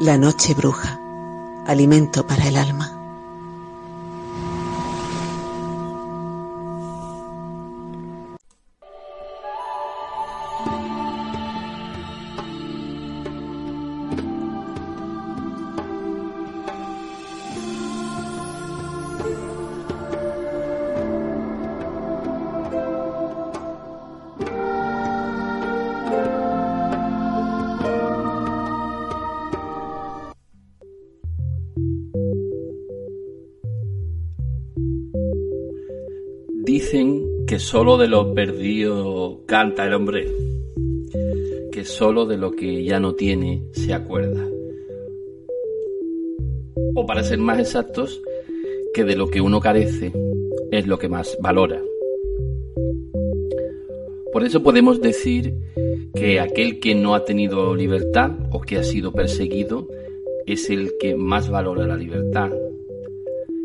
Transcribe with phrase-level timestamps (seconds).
[0.00, 1.00] La noche bruja,
[1.66, 2.97] alimento para el alma.
[37.70, 40.26] Solo de lo perdido canta el hombre,
[41.70, 44.48] que solo de lo que ya no tiene se acuerda.
[46.94, 48.22] O para ser más exactos,
[48.94, 50.12] que de lo que uno carece
[50.70, 51.82] es lo que más valora.
[54.32, 55.52] Por eso podemos decir
[56.14, 59.88] que aquel que no ha tenido libertad o que ha sido perseguido
[60.46, 62.50] es el que más valora la libertad,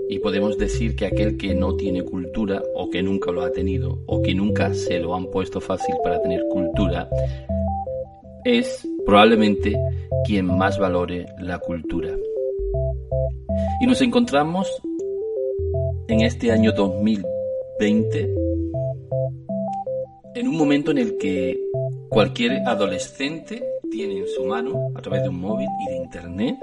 [0.09, 2.61] y podemos decir que aquel que no tiene cultura
[2.94, 6.44] que nunca lo ha tenido o que nunca se lo han puesto fácil para tener
[6.47, 7.09] cultura
[8.45, 9.75] es probablemente
[10.23, 12.16] quien más valore la cultura.
[13.81, 14.69] Y nos encontramos
[16.08, 18.35] en este año 2020
[20.35, 21.59] en un momento en el que
[22.09, 26.55] cualquier adolescente tiene en su mano, a través de un móvil y de internet,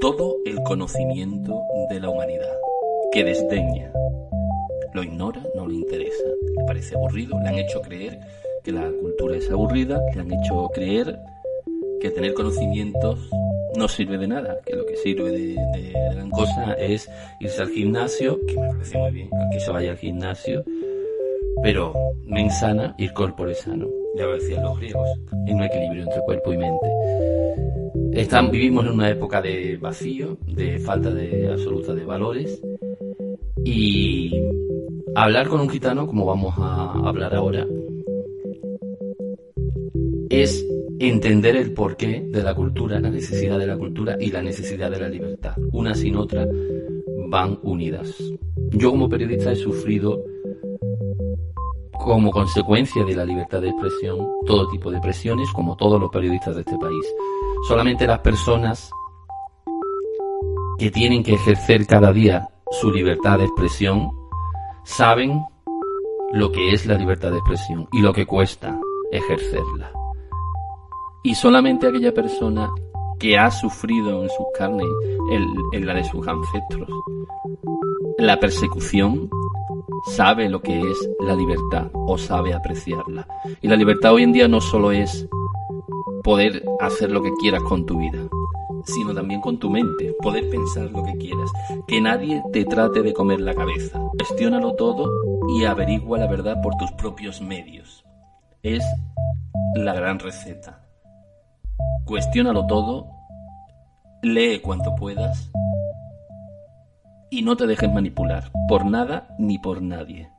[0.00, 2.56] todo el conocimiento de la humanidad
[3.12, 3.92] que desdeña,
[4.96, 6.24] lo ignora, no le interesa,
[6.58, 8.18] le parece aburrido, le han hecho creer
[8.64, 11.18] que la cultura es aburrida, le han hecho creer
[12.00, 13.30] que tener conocimientos
[13.76, 18.40] no sirve de nada, que lo que sirve de, gran cosa es irse al gimnasio,
[18.46, 20.64] que me parece muy bien que se vaya al gimnasio,
[21.62, 21.92] pero
[22.24, 23.86] mensana ir corpore sano,
[24.16, 25.10] ya lo decían los griegos,
[25.46, 26.86] en un equilibrio entre cuerpo y mente.
[28.12, 32.62] Están, vivimos en una época de vacío, de falta de absoluta de valores,
[33.62, 34.32] y
[35.16, 37.66] hablar con un gitano, como vamos a hablar ahora,
[40.28, 40.66] es
[40.98, 45.00] entender el porqué de la cultura, la necesidad de la cultura y la necesidad de
[45.00, 45.56] la libertad.
[45.72, 46.46] Una sin otra
[47.28, 48.22] van unidas.
[48.72, 50.22] Yo como periodista he sufrido
[51.92, 56.54] como consecuencia de la libertad de expresión todo tipo de presiones, como todos los periodistas
[56.54, 57.06] de este país.
[57.66, 58.90] Solamente las personas
[60.78, 64.25] que tienen que ejercer cada día su libertad de expresión
[64.86, 65.42] saben
[66.32, 68.78] lo que es la libertad de expresión y lo que cuesta
[69.10, 69.90] ejercerla.
[71.22, 72.70] Y solamente aquella persona
[73.18, 74.86] que ha sufrido en sus carnes,
[75.72, 76.88] en la de sus ancestros,
[78.18, 79.28] la persecución,
[80.14, 83.26] sabe lo que es la libertad o sabe apreciarla.
[83.60, 85.28] Y la libertad hoy en día no solo es
[86.22, 88.28] poder hacer lo que quieras con tu vida,
[88.86, 91.50] sino también con tu mente, poder pensar lo que quieras,
[91.86, 94.00] que nadie te trate de comer la cabeza.
[94.16, 95.10] Cuestiónalo todo
[95.56, 98.04] y averigua la verdad por tus propios medios.
[98.62, 98.84] Es
[99.74, 100.82] la gran receta.
[102.04, 103.08] Cuestiónalo todo,
[104.22, 105.50] lee cuanto puedas
[107.30, 110.30] y no te dejes manipular por nada ni por nadie.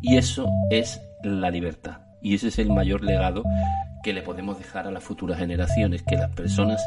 [0.00, 1.98] Y eso es la libertad.
[2.22, 3.44] Y ese es el mayor legado
[4.06, 6.80] que le podemos dejar a las futuras generaciones, que las personas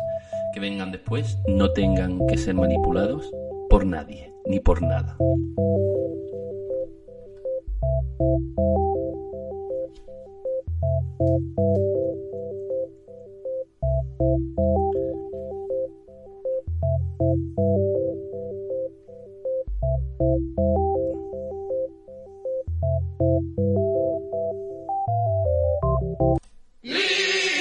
[0.54, 3.30] que vengan después no tengan que ser manipulados
[3.70, 5.18] por nadie ni por nada.
[26.90, 27.59] Lee!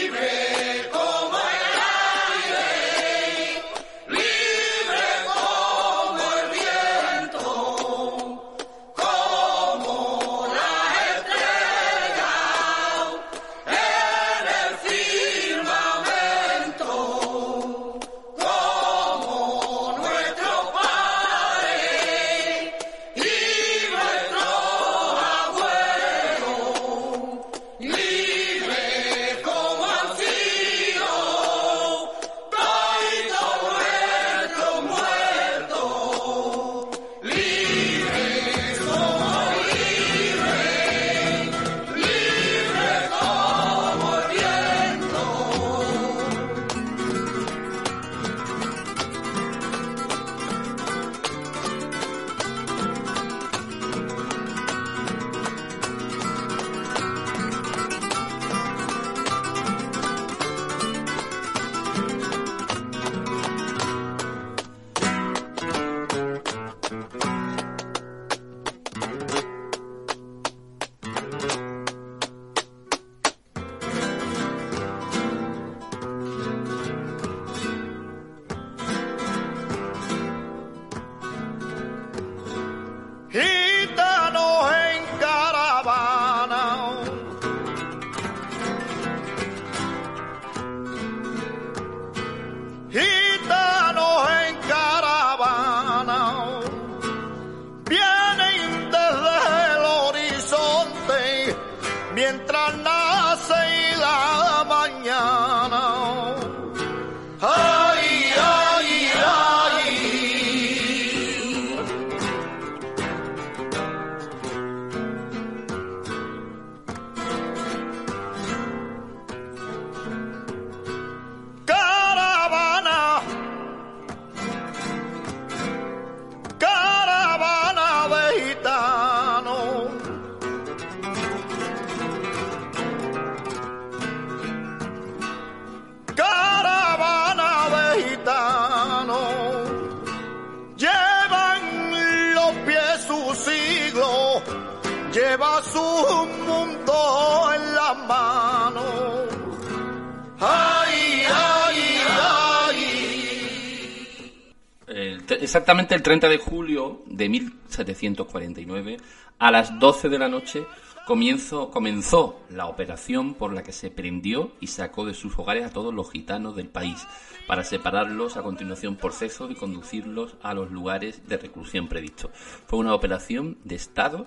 [155.48, 158.98] Exactamente el 30 de julio de 1749,
[159.38, 160.66] a las 12 de la noche,
[161.06, 165.94] comenzó la operación por la que se prendió y sacó de sus hogares a todos
[165.94, 167.02] los gitanos del país,
[167.46, 172.30] para separarlos a continuación por sexo y conducirlos a los lugares de reclusión previstos.
[172.66, 174.26] Fue una operación de Estado,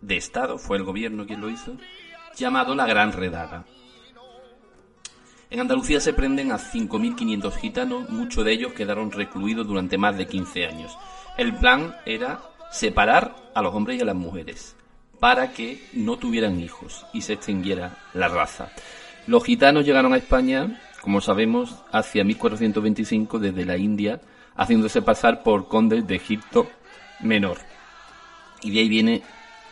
[0.00, 1.76] de Estado, fue el gobierno quien lo hizo,
[2.34, 3.66] llamado la Gran Redada.
[5.50, 10.26] En Andalucía se prenden a 5.500 gitanos, muchos de ellos quedaron recluidos durante más de
[10.26, 10.96] 15 años.
[11.36, 14.76] El plan era separar a los hombres y a las mujeres
[15.20, 18.70] para que no tuvieran hijos y se extinguiera la raza.
[19.26, 24.20] Los gitanos llegaron a España, como sabemos, hacia 1425 desde la India,
[24.54, 26.68] haciéndose pasar por condes de Egipto
[27.20, 27.58] Menor.
[28.62, 29.22] Y de ahí viene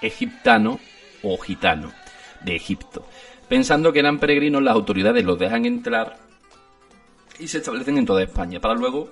[0.00, 0.80] egiptano
[1.22, 1.92] o gitano,
[2.42, 3.06] de Egipto.
[3.52, 6.16] Pensando que eran peregrinos, las autoridades los dejan entrar
[7.38, 9.10] y se establecen en toda España, para luego,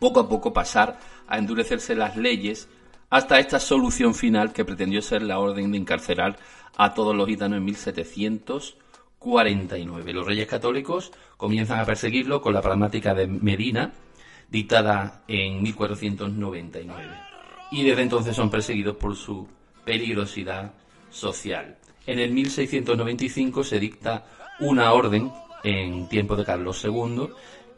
[0.00, 0.98] poco a poco, pasar
[1.28, 2.68] a endurecerse las leyes
[3.08, 6.40] hasta esta solución final que pretendió ser la orden de encarcelar
[6.76, 10.12] a todos los gitanos en 1749.
[10.12, 13.92] Los reyes católicos comienzan a perseguirlo con la pragmática de Medina,
[14.50, 17.14] dictada en 1499.
[17.70, 19.46] Y desde entonces son perseguidos por su
[19.84, 20.72] peligrosidad
[21.10, 21.78] social.
[22.06, 24.24] En el 1695 se dicta
[24.60, 25.32] una orden
[25.64, 27.28] en tiempo de Carlos II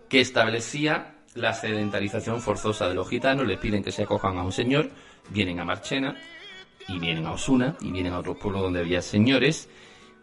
[0.09, 4.53] que establecía la sedentarización forzosa de los gitanos, les piden que se acojan a un
[4.53, 4.91] señor,
[5.31, 6.17] vienen a Marchena
[6.89, 9.69] y vienen a Osuna y vienen a otros pueblos donde había señores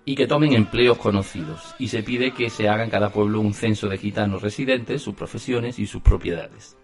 [0.04, 3.54] y que tomen empleos conocidos y se pide que se haga en cada pueblo un
[3.54, 6.78] censo de gitanos residentes, sus profesiones y sus propiedades.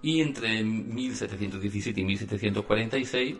[0.00, 3.36] Y entre 1717 y 1746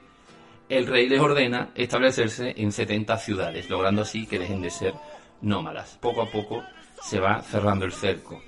[0.69, 4.95] el rey les ordena establecerse en 70 ciudades, logrando así que dejen de ser
[5.43, 5.99] nómadas.
[6.01, 6.63] Poco a poco
[7.03, 8.43] se va cerrando el cerco.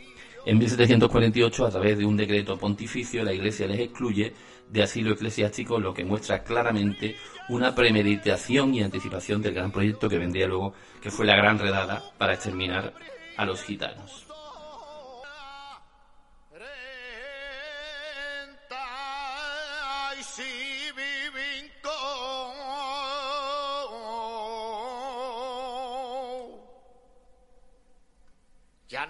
[0.46, 4.32] En 1748, a través de un decreto pontificio, la Iglesia les excluye
[4.68, 7.16] de asilo eclesiástico, lo que muestra claramente
[7.48, 12.02] una premeditación y anticipación del gran proyecto que vendría luego, que fue la gran redada
[12.16, 12.94] para exterminar
[13.36, 14.25] a los gitanos.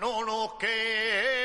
[0.00, 1.35] No lo que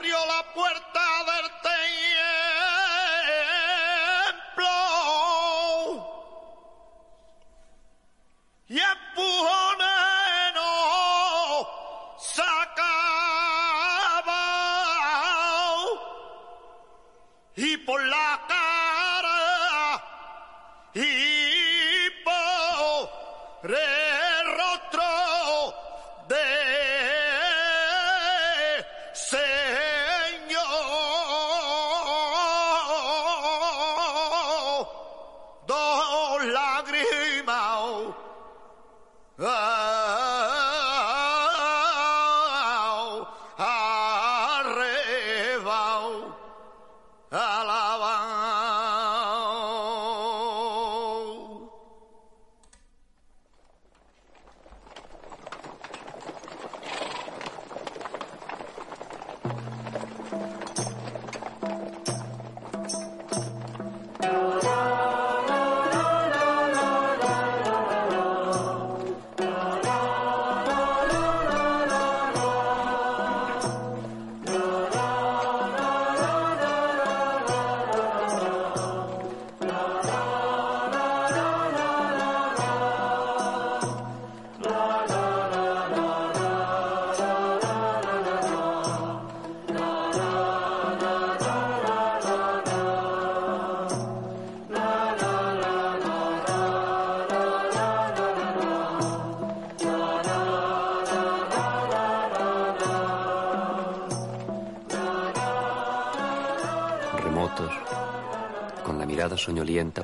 [0.00, 0.89] abrió la puerta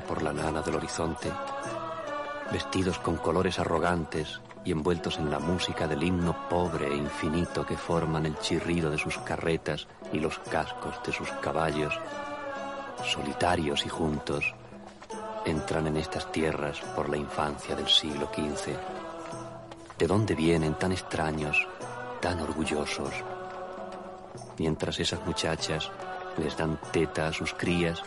[0.07, 1.31] por la nana del horizonte,
[2.51, 7.77] vestidos con colores arrogantes y envueltos en la música del himno pobre e infinito que
[7.77, 11.97] forman el chirrido de sus carretas y los cascos de sus caballos,
[13.05, 14.53] solitarios y juntos,
[15.45, 18.75] entran en estas tierras por la infancia del siglo XV.
[19.97, 21.65] ¿De dónde vienen tan extraños,
[22.19, 23.13] tan orgullosos?
[24.57, 25.89] Mientras esas muchachas
[26.37, 28.03] les dan teta a sus crías,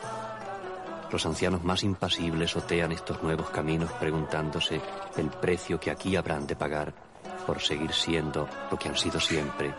[1.10, 4.80] los ancianos más impasibles otean estos nuevos caminos preguntándose
[5.16, 6.92] el precio que aquí habrán de pagar
[7.46, 9.72] por seguir siendo lo que han sido siempre,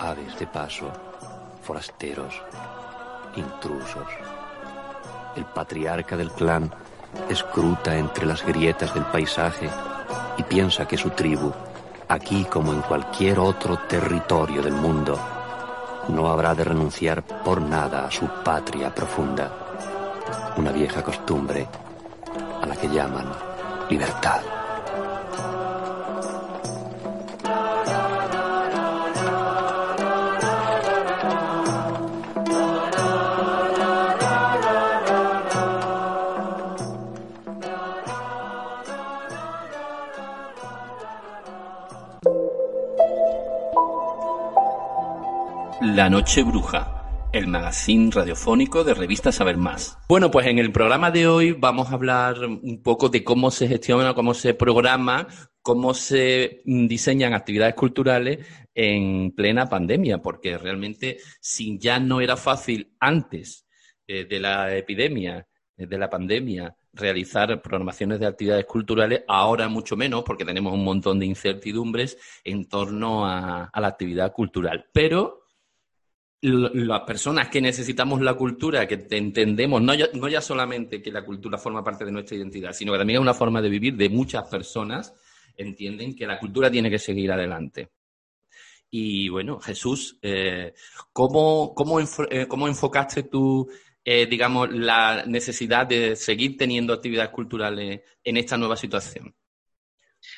[0.00, 0.90] aves de paso,
[1.62, 2.42] forasteros,
[3.36, 4.08] intrusos.
[5.34, 6.70] El patriarca del clan
[7.28, 9.68] escruta entre las grietas del paisaje
[10.36, 11.52] y piensa que su tribu,
[12.08, 15.18] aquí como en cualquier otro territorio del mundo,
[16.08, 19.65] no habrá de renunciar por nada a su patria profunda,
[20.56, 21.66] una vieja costumbre
[22.62, 23.26] a la que llaman
[23.90, 24.40] libertad.
[45.94, 46.95] La Noche Bruja,
[47.36, 49.98] el magazine radiofónico de revista Saber Más.
[50.08, 53.68] Bueno, pues en el programa de hoy vamos a hablar un poco de cómo se
[53.68, 55.28] gestiona, cómo se programa,
[55.60, 62.94] cómo se diseñan actividades culturales en plena pandemia, porque realmente si ya no era fácil
[63.00, 63.66] antes
[64.06, 69.94] eh, de la epidemia, eh, de la pandemia, realizar programaciones de actividades culturales, ahora mucho
[69.94, 74.86] menos, porque tenemos un montón de incertidumbres en torno a la actividad cultural.
[74.94, 75.45] Pero
[76.42, 81.24] las personas que necesitamos la cultura, que entendemos, no ya, no ya solamente que la
[81.24, 84.08] cultura forma parte de nuestra identidad, sino que también es una forma de vivir de
[84.08, 85.14] muchas personas,
[85.56, 87.88] entienden que la cultura tiene que seguir adelante.
[88.90, 90.74] Y bueno, Jesús, eh,
[91.12, 93.68] ¿cómo, cómo, eh, cómo, enfocaste tú,
[94.04, 99.34] eh, digamos, la necesidad de seguir teniendo actividades culturales en esta nueva situación?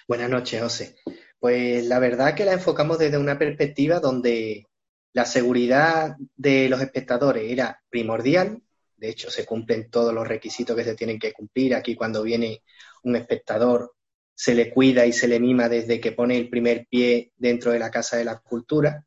[0.07, 0.97] Buenas noches, José.
[1.39, 4.68] Pues la verdad que la enfocamos desde una perspectiva donde
[5.13, 8.63] la seguridad de los espectadores era primordial,
[8.97, 11.75] de hecho se cumplen todos los requisitos que se tienen que cumplir.
[11.75, 12.63] Aquí cuando viene
[13.05, 13.95] un espectador
[14.35, 17.79] se le cuida y se le mima desde que pone el primer pie dentro de
[17.79, 19.05] la Casa de la Cultura,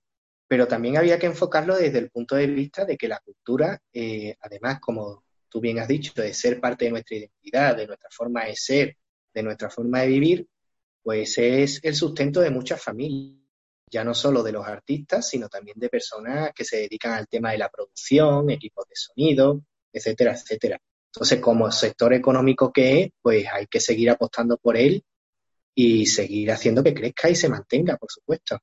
[0.47, 4.35] pero también había que enfocarlo desde el punto de vista de que la cultura, eh,
[4.41, 8.45] además, como tú bien has dicho, de ser parte de nuestra identidad, de nuestra forma
[8.45, 8.97] de ser,
[9.33, 10.47] de nuestra forma de vivir,
[11.01, 13.40] pues es el sustento de muchas familias
[13.91, 17.51] ya no solo de los artistas, sino también de personas que se dedican al tema
[17.51, 20.79] de la producción, equipos de sonido, etcétera, etcétera.
[21.13, 25.03] Entonces, como sector económico que es, pues hay que seguir apostando por él
[25.75, 28.59] y seguir haciendo que crezca y se mantenga, por supuesto.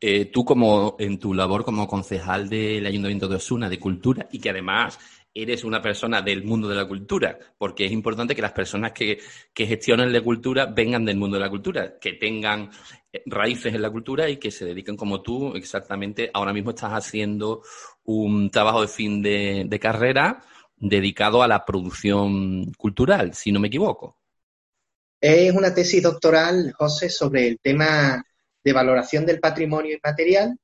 [0.00, 4.38] Eh, tú como en tu labor como concejal del Ayuntamiento de Osuna de Cultura y
[4.38, 4.98] que además
[5.34, 9.20] eres una persona del mundo de la cultura, porque es importante que las personas que,
[9.54, 12.70] que gestionen la cultura vengan del mundo de la cultura, que tengan
[13.12, 16.30] eh, raíces en la cultura y que se dediquen como tú exactamente.
[16.34, 17.62] Ahora mismo estás haciendo
[18.04, 20.42] un trabajo de fin de carrera
[20.76, 24.16] dedicado a la producción cultural, si no me equivoco.
[25.20, 28.24] Es una tesis doctoral, José, sobre el tema
[28.64, 30.58] de valoración del patrimonio inmaterial,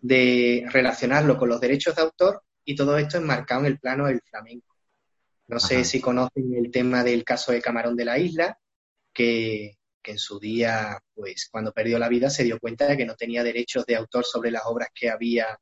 [0.00, 4.20] de relacionarlo con los derechos de autor y todo esto enmarcado en el plano del
[4.20, 4.76] flamenco.
[5.46, 8.58] No sé si conocen el tema del caso de Camarón de la Isla,
[9.14, 13.14] que, en su día, pues cuando perdió la vida, se dio cuenta de que no
[13.14, 15.58] tenía derechos de autor sobre las obras que había,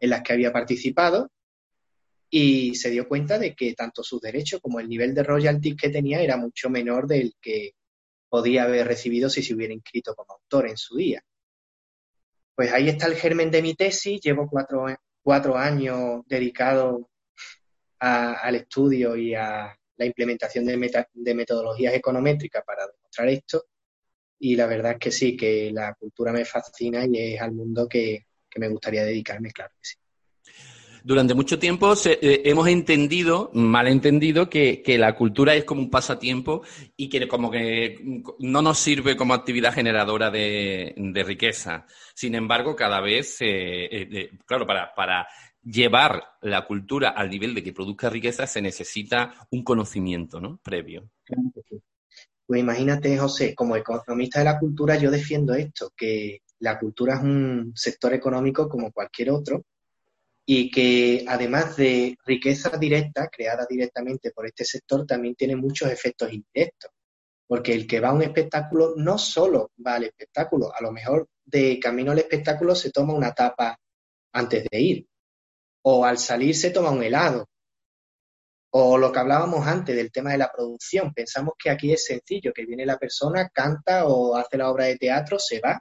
[0.00, 1.30] en las que había participado,
[2.28, 5.88] y se dio cuenta de que tanto sus derechos como el nivel de royalties que
[5.88, 7.74] tenía era mucho menor del que
[8.28, 11.22] podía haber recibido si se hubiera inscrito como autor en su día.
[12.56, 14.86] Pues ahí está el germen de mi tesis, llevo cuatro,
[15.22, 17.02] cuatro años dedicados
[17.98, 23.64] al estudio y a la implementación de, de metodologías econométricas para demostrar esto.
[24.38, 27.86] Y la verdad es que sí, que la cultura me fascina y es al mundo
[27.86, 29.96] que, que me gustaría dedicarme, claro que sí
[31.04, 36.62] durante mucho tiempo eh, hemos entendido, mal entendido, que, la cultura es como un pasatiempo
[36.96, 40.94] y que como que no nos sirve como actividad generadora de,
[41.26, 41.86] riqueza.
[42.14, 45.26] Sin embargo, cada vez, eh, eh, claro, para, para
[45.62, 50.58] llevar la cultura al nivel de que produzca riqueza se necesita un conocimiento ¿no?
[50.62, 51.10] previo.
[52.46, 57.22] Pues imagínate, José, como economista de la cultura, yo defiendo esto, que la cultura es
[57.22, 59.64] un sector económico como cualquier otro
[60.52, 66.32] y que además de riqueza directa creada directamente por este sector, también tiene muchos efectos
[66.32, 66.90] indirectos.
[67.46, 71.28] Porque el que va a un espectáculo no solo va al espectáculo, a lo mejor
[71.44, 73.78] de camino al espectáculo se toma una tapa
[74.32, 75.06] antes de ir.
[75.82, 77.48] o al salir se toma un helado.
[78.72, 82.52] O lo que hablábamos antes del tema de la producción, pensamos que aquí es sencillo,
[82.52, 85.80] que viene la persona, canta o hace la obra de teatro, se va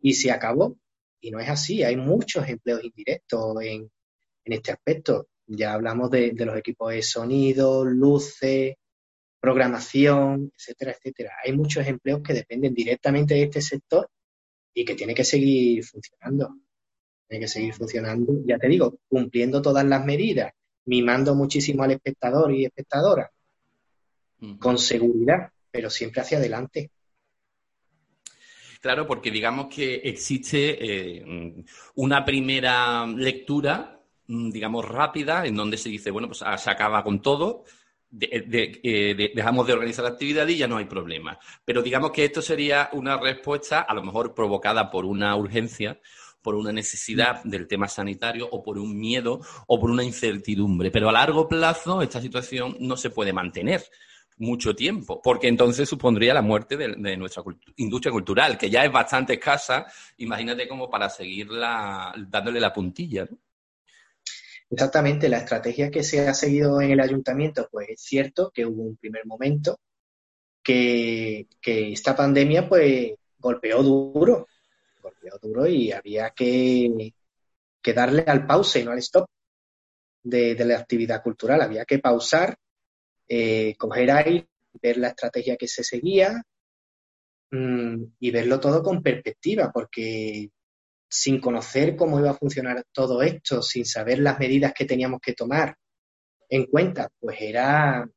[0.00, 0.76] y se acabó.
[1.22, 3.90] Y no es así, hay muchos empleos indirectos en,
[4.44, 5.28] este aspecto.
[5.46, 8.74] Ya hablamos de, de los equipos de sonido, luces,
[9.40, 11.32] programación, etcétera, etcétera.
[11.44, 14.08] Hay muchos empleos que dependen directamente de este sector
[14.74, 16.56] y que tiene que seguir funcionando.
[17.28, 20.52] Tiene que seguir funcionando, ya te digo, cumpliendo todas las medidas,
[20.84, 23.30] mimando muchísimo al espectador y espectadora,
[24.58, 26.90] con seguridad, pero siempre hacia adelante.
[28.82, 31.64] Claro, porque digamos que existe eh,
[31.94, 37.04] una primera lectura, mm, digamos, rápida, en donde se dice, bueno, pues ah, se acaba
[37.04, 37.62] con todo,
[38.20, 41.38] eh, dejamos de organizar la actividad y ya no hay problema.
[41.64, 46.00] Pero digamos que esto sería una respuesta a lo mejor provocada por una urgencia,
[46.42, 50.90] por una necesidad del tema sanitario o por un miedo o por una incertidumbre.
[50.90, 53.84] Pero a largo plazo esta situación no se puede mantener
[54.38, 57.42] mucho tiempo, porque entonces supondría la muerte de, nuestra
[57.76, 63.26] industria cultural, que ya es bastante escasa, imagínate como para seguirla dándole la puntilla.
[63.30, 63.38] ¿no?
[64.72, 68.82] Exactamente, la estrategia que se ha seguido en el ayuntamiento, pues es cierto que hubo
[68.82, 69.78] un primer momento
[70.62, 74.48] que, esta pandemia pues golpeó duro,
[75.02, 77.12] golpeó duro y había que,
[77.94, 79.26] darle al pause y no al stop
[80.22, 82.56] de, la actividad cultural, había que pausar,
[83.28, 84.48] eh, coger aire,
[84.80, 86.42] ver la estrategia que se seguía
[87.50, 90.50] mm, y verlo todo con perspectiva, porque
[91.08, 95.34] sin conocer cómo iba a funcionar todo esto, sin saber las medidas que teníamos que
[95.34, 95.76] tomar
[96.48, 98.08] en cuenta, pues era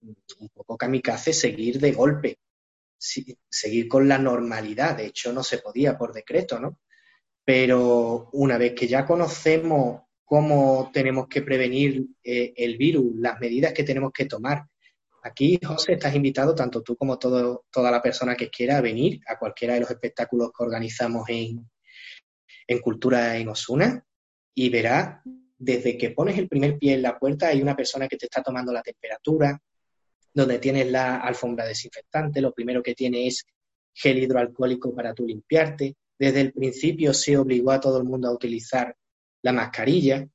[0.00, 2.38] un poco kamikaze seguir de golpe,
[2.98, 4.96] seguir con la normalidad.
[4.96, 6.80] De hecho, no se podía por decreto, ¿no?
[7.44, 13.72] Pero una vez que ya conocemos cómo tenemos que prevenir eh, el virus, las medidas
[13.72, 14.66] que tenemos que tomar,
[15.20, 19.74] Aquí, José, estás invitado, tanto tú como toda la persona que quiera, venir a cualquiera
[19.74, 21.68] de los espectáculos que organizamos en,
[22.66, 24.02] en Cultura en Osuna
[24.54, 25.20] y verá
[25.58, 28.42] desde que pones el primer pie en la puerta hay una persona que te está
[28.42, 29.60] tomando la temperatura,
[30.32, 33.44] donde tienes la alfombra desinfectante, lo primero que tiene es
[33.92, 35.96] gel hidroalcohólico para tú limpiarte.
[36.16, 38.94] Desde el principio se obligó a todo el mundo a utilizar
[39.42, 40.26] la mascarilla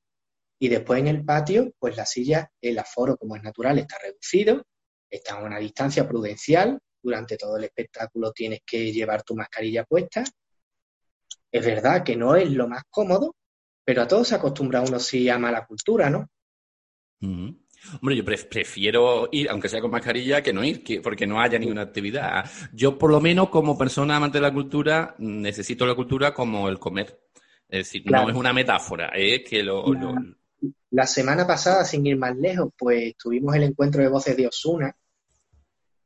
[0.60, 4.64] y después en el patio, pues la silla, el aforo como es natural está reducido,
[5.10, 10.24] está a una distancia prudencial, durante todo el espectáculo tienes que llevar tu mascarilla puesta
[11.54, 13.36] es verdad que no es lo más cómodo,
[13.86, 16.28] pero a todos se acostumbra uno si ama la cultura, ¿no?
[17.22, 21.84] Hombre, yo prefiero ir, aunque sea con mascarilla, que no ir, porque no haya ninguna
[21.84, 22.50] actividad.
[22.74, 26.80] Yo, por lo menos, como persona amante de la cultura, necesito la cultura como el
[26.80, 27.23] comer.
[27.74, 29.84] Es decir, no es una metáfora, es que lo,
[30.92, 34.96] La semana pasada, sin ir más lejos, pues tuvimos el encuentro de voces de Osuna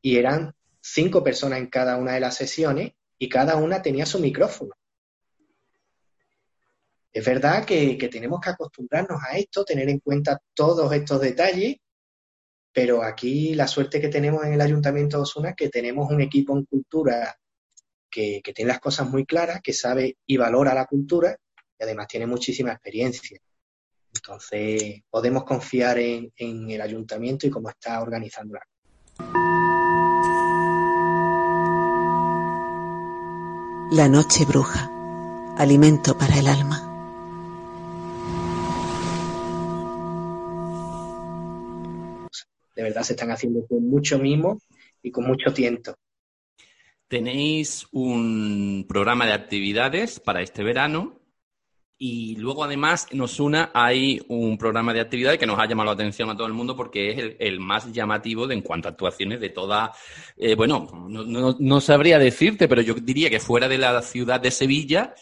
[0.00, 4.18] y eran cinco personas en cada una de las sesiones y cada una tenía su
[4.18, 4.70] micrófono.
[7.12, 11.76] Es verdad que, tenemos que acostumbrarnos a esto, tener en cuenta todos estos detalles,
[12.72, 16.22] pero aquí la suerte que tenemos en el Ayuntamiento de Osuna es que tenemos un
[16.22, 17.36] equipo en cultura
[18.10, 21.38] que, tiene las cosas muy claras, que sabe y valora la cultura
[21.78, 23.38] y además tiene muchísima experiencia.
[24.14, 28.62] Entonces, podemos confiar en, en el ayuntamiento y cómo está organizando la
[33.90, 34.90] La noche bruja,
[35.56, 36.88] alimento para el alma.
[42.78, 44.60] de verdad se están haciendo con mucho mimo
[45.02, 45.96] y con mucho tiento.
[47.08, 51.17] Tenéis un programa de actividades para este verano
[52.00, 55.94] y luego además en Osuna hay un programa de actividades que nos ha llamado la
[55.94, 59.40] atención a todo el mundo porque es el, más llamativo de, en cuanto a actuaciones
[59.40, 59.92] de toda,
[60.36, 65.12] eh, bueno, no, sabría decirte, pero yo diría que fuera de la ciudad de Sevilla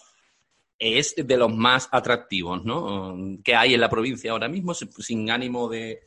[0.79, 3.17] es de los más atractivos, ¿no?
[3.43, 6.03] Que hay en la provincia ahora mismo, sin ánimo de,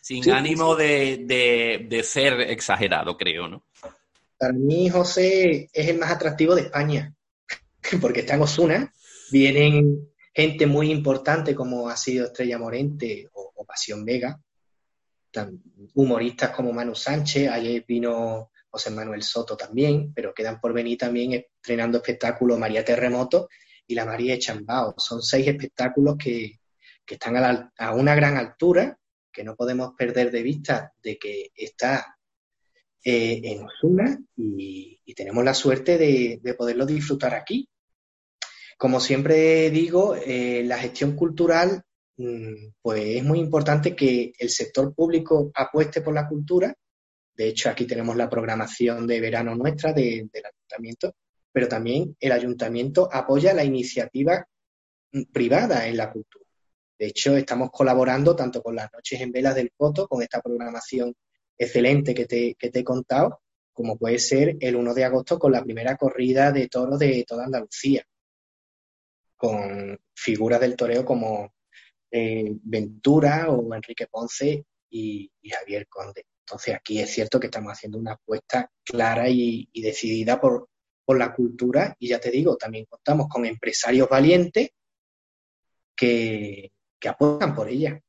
[0.00, 3.66] sin ánimo De, ser exagerado, creo, ¿no?
[4.38, 7.14] Para mí, José, es el más atractivo de España,
[8.00, 8.94] porque está en Osuna,
[9.30, 14.38] vienen gente muy importante como ha sido Estrella Morente o, Pasión Vega,
[15.94, 21.32] humoristas como Manu Sánchez, ayer vino José Manuel Soto también, pero quedan por venir también
[21.32, 23.48] estrenando espectáculos María Terremoto
[23.86, 24.94] y la María Chambao.
[24.98, 26.60] Son seis espectáculos que,
[27.06, 28.98] están a, una gran altura
[29.32, 32.16] que no podemos perder de vista de que está
[33.02, 37.68] eh, en Osuna y, tenemos la suerte de, poderlo disfrutar aquí.
[38.78, 41.82] Como siempre digo, eh, la gestión cultural
[42.16, 46.74] mm, pues es muy importante que el sector público apueste por la cultura.
[47.34, 51.14] De hecho, aquí tenemos la programación de verano nuestra del ayuntamiento,
[51.52, 54.46] pero también el ayuntamiento apoya la iniciativa
[55.12, 56.44] mm, privada en la cultura.
[56.98, 61.14] De hecho, estamos colaborando tanto con las noches en velas del Coto, con esta programación
[61.58, 63.40] excelente que te, que te he contado,
[63.72, 67.44] como puede ser el 1 de agosto con la primera corrida de toros de toda
[67.44, 68.04] Andalucía,
[69.36, 71.54] con figuras del toreo como
[72.10, 76.26] eh, Ventura o Enrique Ponce y, Javier Conde.
[76.46, 80.68] Entonces aquí es cierto que estamos haciendo una apuesta clara y, decidida por,
[81.04, 84.70] por la cultura y ya te digo, también contamos con empresarios valientes
[85.96, 86.70] que,
[87.00, 88.00] que apuestan por ella.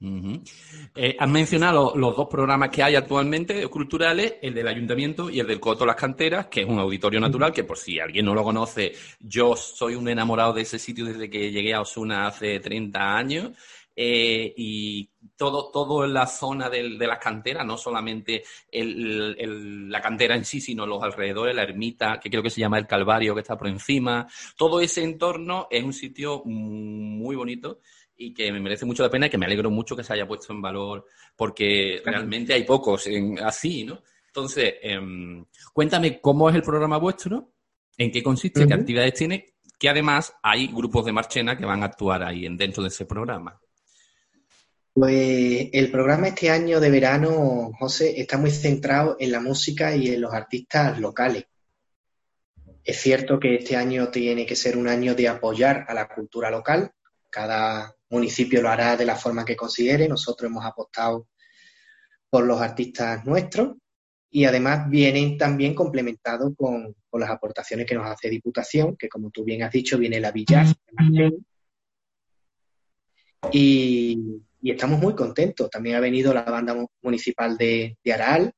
[0.00, 5.46] Eh, has mencionado los dos programas que hay actualmente culturales, el del ayuntamiento y el
[5.46, 8.44] del Coto Las Canteras, que es un auditorio natural, que por si alguien no lo
[8.44, 13.16] conoce, yo soy un enamorado de ese sitio desde que llegué a Osuna hace 30
[13.16, 13.52] años.
[14.00, 20.44] Eh, y todo, todo en la zona de las canteras, no solamente la cantera en
[20.44, 23.58] sí, sino los alrededores, la ermita, que creo que se llama el Calvario, que está
[23.58, 24.28] por encima.
[24.56, 27.80] Todo ese entorno es un sitio muy bonito
[28.18, 30.26] y que me merece mucho la pena y que me alegro mucho que se haya
[30.26, 34.02] puesto en valor porque realmente hay pocos en, así, ¿no?
[34.26, 37.52] Entonces, em, cuéntame cómo es el programa vuestro,
[37.96, 41.86] en qué consiste, qué actividades tiene, que además hay grupos de marchena que van a
[41.86, 43.58] actuar ahí dentro de ese programa.
[44.92, 50.08] Pues el programa este año de verano, José, está muy centrado en la música y
[50.08, 51.44] en los artistas locales.
[52.84, 56.50] Es cierto que este año tiene que ser un año de apoyar a la cultura
[56.50, 56.90] local.
[57.30, 60.08] Cada municipio lo hará de la forma que considere.
[60.08, 61.28] Nosotros hemos apostado
[62.30, 63.76] por los artistas nuestros
[64.30, 69.42] y además vienen también complementados con, las aportaciones que nos hace Diputación, que como tú
[69.42, 70.74] bien has dicho, viene la Villas
[73.52, 75.70] y, y, estamos muy contentos.
[75.70, 78.52] También ha venido la banda municipal de, de Aral.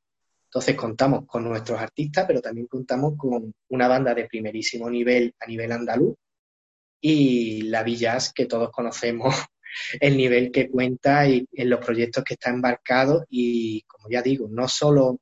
[0.47, 5.47] Entonces contamos con nuestros artistas, pero también contamos con una banda de primerísimo nivel a
[5.47, 6.17] nivel andaluz,
[7.01, 9.35] y la Villas, que todos conocemos
[10.01, 14.49] el nivel que cuenta y en los proyectos que está embarcado y, como ya digo,
[14.51, 15.21] no solo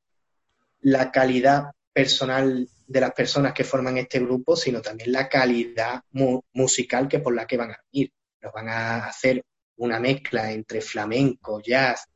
[0.80, 6.02] la calidad personal de las personas que forman este grupo, sino también la calidad
[6.52, 8.12] musical que por la que van a venir.
[8.40, 9.44] Nos van a hacer
[9.76, 12.08] una mezcla entre flamenco, jazz,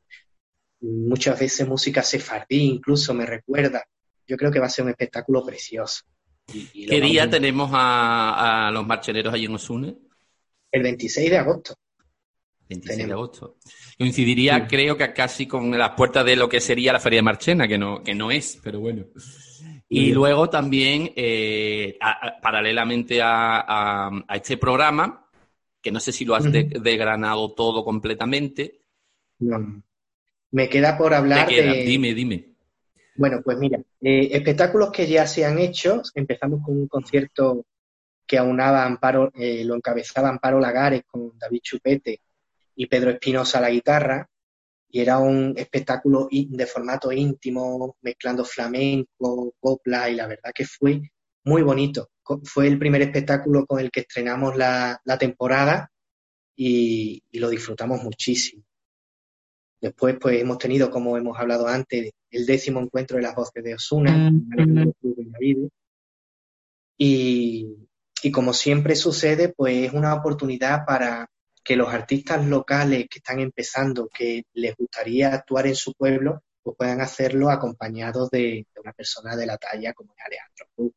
[0.83, 3.83] muchas veces música sefardí, incluso me recuerda.
[4.27, 6.03] Yo creo que va a ser un espectáculo precioso.
[6.45, 9.95] ¿Qué día tenemos a, los marcheneros allí en Osune?
[10.71, 11.75] El 26 de agosto.
[12.69, 13.57] 26 de agosto.
[13.97, 17.67] Coincidiría, creo que casi con las puertas de lo que sería la Feria de Marchena,
[17.67, 19.05] que no, que no es, pero bueno.
[19.89, 21.97] Y luego también, eh,
[22.41, 25.29] paralelamente a, este programa,
[25.81, 28.81] que no sé si lo has degranado todo completamente.
[29.39, 29.83] No.
[30.51, 31.83] Me queda por hablar de...
[31.83, 32.52] Dime, dime.
[33.15, 36.01] Bueno, pues mira, eh, espectáculos que ya se han hecho.
[36.15, 37.65] Empezamos con un concierto
[38.25, 42.21] que aunaba Amparo, eh, lo encabezaba Amparo Lagares con David Chupete
[42.75, 44.27] y Pedro Espinosa la guitarra.
[44.89, 51.01] Y era un espectáculo de formato íntimo, mezclando flamenco, copla, y la verdad que fue
[51.45, 52.09] muy bonito.
[52.43, 55.91] Fue el primer espectáculo con el que estrenamos la, temporada
[56.55, 58.63] y, y, lo disfrutamos muchísimo.
[59.83, 63.75] Después, pues hemos tenido, como hemos hablado antes, el décimo encuentro de las voces de
[63.75, 64.31] Osuna,
[66.97, 67.67] y,
[68.23, 71.27] y como siempre sucede, pues es una oportunidad para
[71.61, 76.77] que los artistas locales que están empezando, que les gustaría actuar en su pueblo, pues
[76.77, 80.93] puedan hacerlo acompañados de, una persona de la talla como es Alejandro Cruz,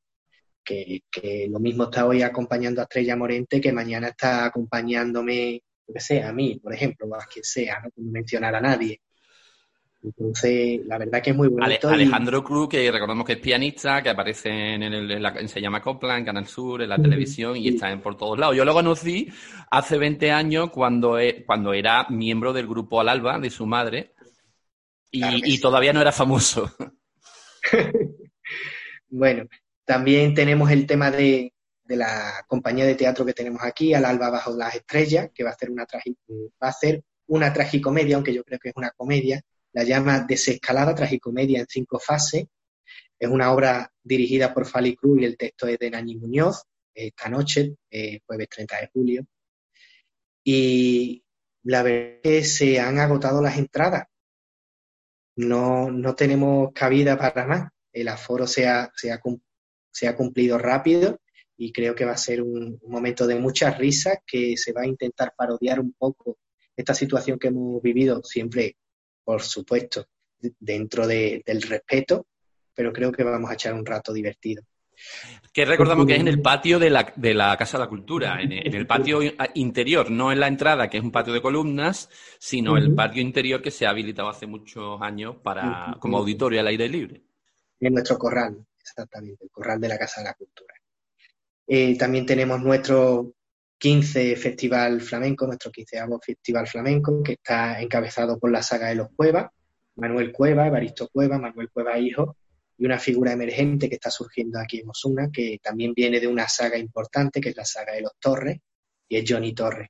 [0.62, 5.94] que, que, lo mismo está hoy acompañando a Estrella Morente, que mañana está acompañándome, lo
[5.94, 9.00] que sea, a mí, por ejemplo, o a quien sea, no mencionar a nadie.
[10.02, 11.88] Entonces, la verdad que es muy bonito.
[11.88, 16.24] Alejandro Cruz, que recordamos que es pianista, que aparece en, el, Se llama Copland, en
[16.24, 18.56] Canal Sur, en la televisión y está en, por todos lados.
[18.56, 19.28] Yo lo conocí
[19.70, 24.14] hace 20 años cuando, e, cuando era miembro del grupo Al Alba de su madre
[25.10, 26.70] y, todavía no era famoso.
[29.08, 29.46] bueno,
[29.84, 31.52] también tenemos el tema de,
[31.88, 35.52] la compañía de teatro que tenemos aquí, Al Alba Bajo las Estrellas, que va a
[35.52, 36.74] hacer una, va a
[37.28, 39.40] una tragicomedia, aunque yo creo que es una comedia,
[39.72, 42.46] la llama Desescalada Tragicomedia en cinco fases.
[43.18, 47.28] Es una obra dirigida por Fali Cruz y el texto es de Nani Muñoz, esta
[47.28, 49.26] noche, eh, jueves 30 de julio.
[50.44, 51.24] Y
[51.64, 54.04] la verdad es que se han agotado las entradas.
[55.36, 57.70] No, no tenemos cabida para más.
[57.92, 59.20] El aforo se ha, se ha,
[59.90, 61.18] se ha cumplido rápido
[61.56, 64.86] y creo que va a ser un, momento de muchas risas que se va a
[64.86, 66.38] intentar parodiar un poco
[66.76, 68.76] esta situación que hemos vivido, siempre,
[69.24, 70.06] por supuesto,
[70.60, 72.26] dentro del respeto,
[72.74, 74.62] pero creo que vamos a echar un rato divertido.
[75.52, 78.40] Que recordamos que es en el patio de la, de la Casa de la Cultura,
[78.40, 79.20] en, el patio
[79.54, 83.62] interior, no en la entrada, que es un patio de columnas, sino el patio interior
[83.62, 87.22] que se ha habilitado hace muchos años para, como auditorio al aire libre.
[87.80, 90.75] En nuestro corral, exactamente, el corral de la Casa de la Cultura.
[91.66, 93.34] Eh, también tenemos nuestro
[93.78, 99.08] 15 Festival Flamenco, nuestro 15 Festival Flamenco, que está encabezado por la saga de los
[99.14, 99.50] Cuevas,
[99.96, 102.36] Manuel Cueva, Evaristo Cueva, Manuel Cueva Hijo,
[102.78, 106.48] y una figura emergente que está surgiendo aquí en Osuna, que también viene de una
[106.48, 108.58] saga importante, que es la saga de los Torres,
[109.08, 109.88] y es Johnny Torres.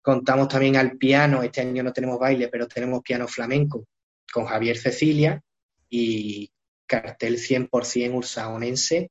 [0.00, 3.86] Contamos también al piano, este año no tenemos baile, pero tenemos piano flamenco
[4.32, 5.40] con Javier Cecilia
[5.88, 6.50] y
[6.86, 9.10] cartel 100% ursaonense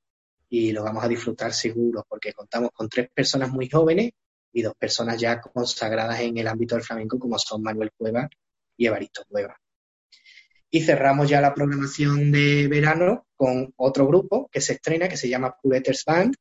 [0.56, 4.12] y lo vamos a disfrutar seguro porque contamos con tres personas muy jóvenes
[4.52, 8.30] y dos personas ya consagradas en el ámbito del flamenco como son Manuel Cueva
[8.78, 9.60] y Evaristo Cueva.
[10.70, 15.28] Y cerramos ya la programación de verano con otro grupo que se estrena que se
[15.28, 16.36] llama Puleters Band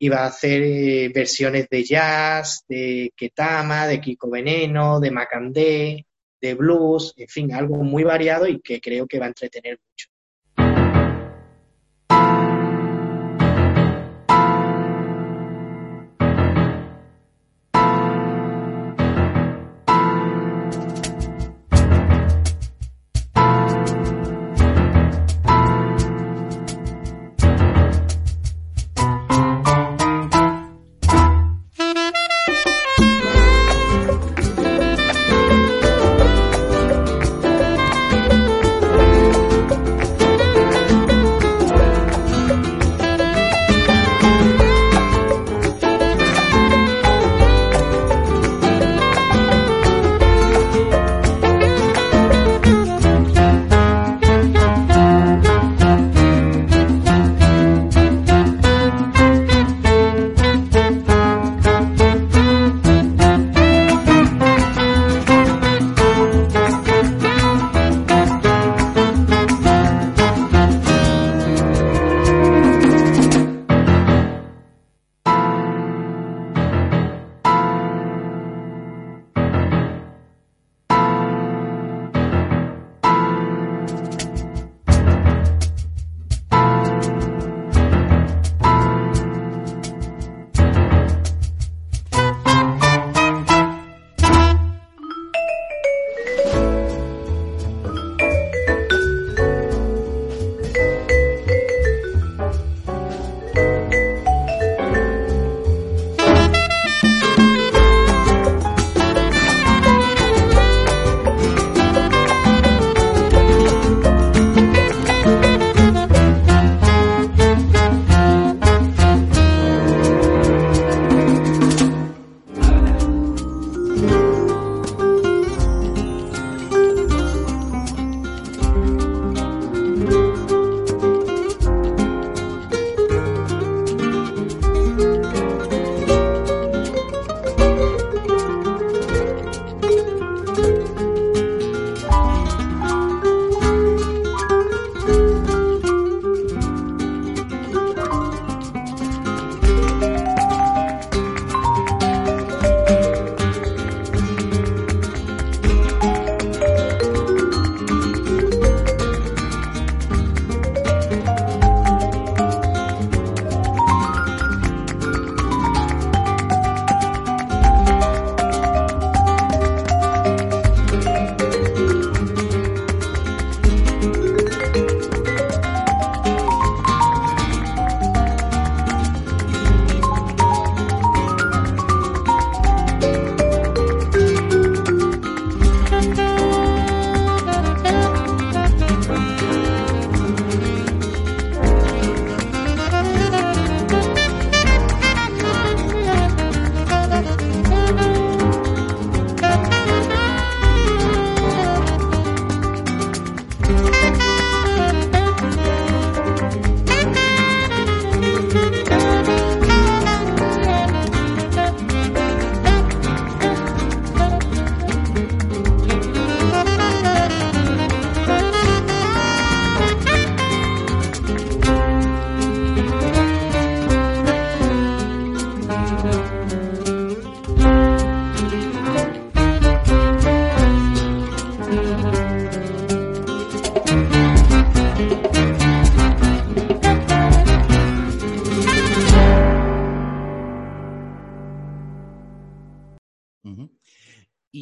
[0.00, 6.06] y va a hacer eh, versiones de jazz, de Ketama, de Kiko Veneno, de Macandé,
[6.40, 10.13] de blues, en fin, algo muy variado y que creo que va a entretener mucho.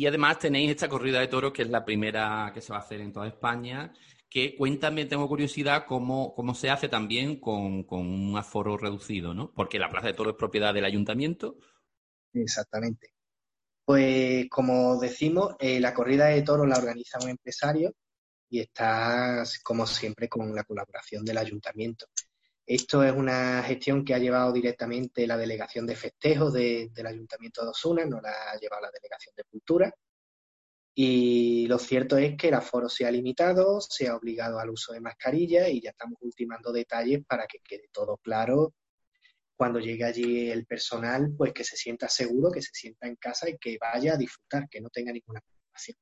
[0.03, 2.83] Y además tenéis esta corrida de toros, que es la primera que se va a
[2.83, 3.93] hacer en toda España,
[4.29, 9.53] que cuéntame, tengo curiosidad, cómo, cómo se hace también con, con, un aforo reducido, ¿no?
[9.53, 11.57] Porque la Plaza de Toros es propiedad del ayuntamiento.
[12.35, 13.15] Exactamente.
[13.85, 17.95] Pues como decimos, eh, la corrida de toros la organiza un empresario
[18.51, 22.07] y está, como siempre, con la colaboración del ayuntamiento.
[22.75, 27.63] Esto es una gestión que ha llevado directamente la Delegación de Festejos de, del Ayuntamiento
[27.63, 29.95] de Osuna, no la ha llevado la Delegación de Cultura.
[30.95, 34.95] Y lo cierto es que el aforo se ha limitado, se ha obligado al uso
[34.95, 38.73] de mascarilla y ya estamos ultimando detalles para que quede todo claro
[39.55, 43.51] cuando llegue allí el personal, pues que se sienta seguro, que se sienta en casa
[43.51, 45.99] y que vaya a disfrutar, que no tenga ninguna preocupación.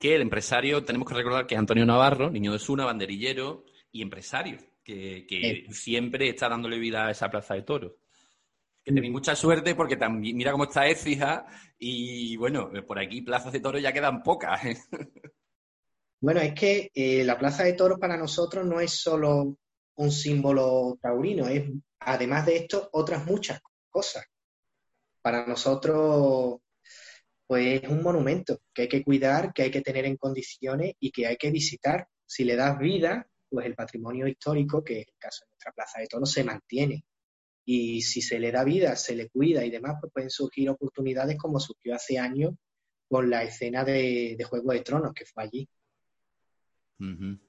[0.00, 4.02] Que el empresario, tenemos que recordar que es Antonio Navarro, niño de Osuna, banderillero, y
[4.02, 7.92] empresario, que, siempre está dándole vida a esa plaza de toros.
[8.82, 11.46] Que tenéis mucha suerte porque también, mira cómo está Écija
[11.78, 14.64] y bueno, por aquí plazas de toros ya quedan pocas.
[14.64, 14.76] ¿eh?
[16.20, 19.58] Bueno, es que eh, la plaza de toros para nosotros no es solo
[19.96, 24.24] un símbolo taurino, es además de esto otras muchas cosas.
[25.22, 26.58] Para nosotros,
[27.46, 31.12] pues es un monumento que hay que cuidar, que hay que tener en condiciones y
[31.12, 32.08] que hay que visitar.
[32.26, 36.00] Si le das vida, pues el patrimonio histórico, que es el caso de nuestra Plaza
[36.00, 37.04] de Toros, se mantiene.
[37.64, 41.38] Y si se le da vida, se le cuida y demás, pues pueden surgir oportunidades
[41.38, 42.54] como surgió hace años
[43.08, 45.68] con la escena de, Juego de Tronos, que fue allí.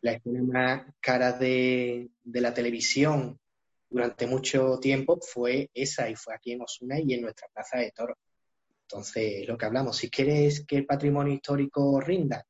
[0.01, 3.39] La escena más cara de, la televisión
[3.89, 7.91] durante mucho tiempo fue esa y fue aquí en Osuna y en nuestra Plaza de
[7.91, 8.17] Toros.
[8.81, 12.45] Entonces, lo que hablamos, si quieres que el patrimonio histórico rinda,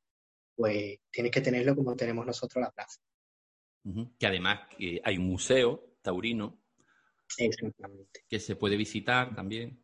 [0.56, 3.00] pues tienes que tenerlo como tenemos nosotros la plaza.
[4.18, 4.62] Que además
[5.04, 6.62] hay un museo taurino.
[8.28, 9.84] Que se puede visitar también.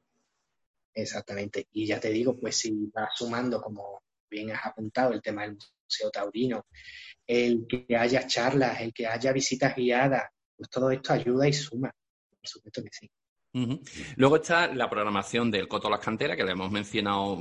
[0.94, 1.68] Exactamente.
[1.72, 5.58] Y ya te digo, pues si vas sumando, como bien has apuntado, el tema del
[5.86, 6.66] museo taurino,
[7.28, 10.24] el que haya charlas, el que haya visitas guiadas,
[10.56, 11.94] pues todo esto ayuda y suma.
[12.30, 13.10] Por supuesto que sí.
[14.16, 17.38] Luego está la programación del Coto Las Canteras, que le hemos mencionado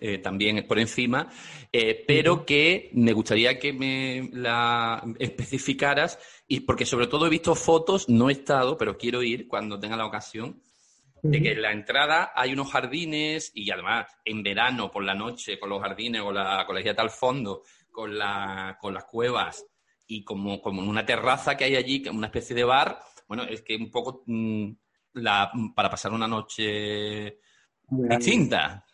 [0.00, 1.30] eh, también por encima,
[1.72, 7.54] eh, pero que me gustaría que me la especificaras, y porque sobre todo he visto
[7.54, 10.60] fotos, no he estado, pero quiero ir cuando tenga la ocasión,
[11.22, 15.58] de que en la entrada hay unos jardines y además en verano por la noche
[15.58, 19.64] con los jardines o la colegiata al fondo, con, la, con las cuevas
[20.06, 23.76] y como, como una terraza que hay allí, una especie de bar, bueno, es que
[23.76, 24.22] un poco...
[24.26, 24.72] Mm,
[25.14, 27.38] la, para pasar una noche
[27.88, 28.84] distinta.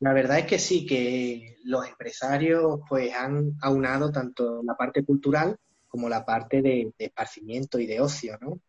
[0.00, 5.56] La verdad es que sí, que los empresarios pues han aunado tanto la parte cultural
[5.88, 8.60] como la parte de, esparcimiento y de ocio, ¿no?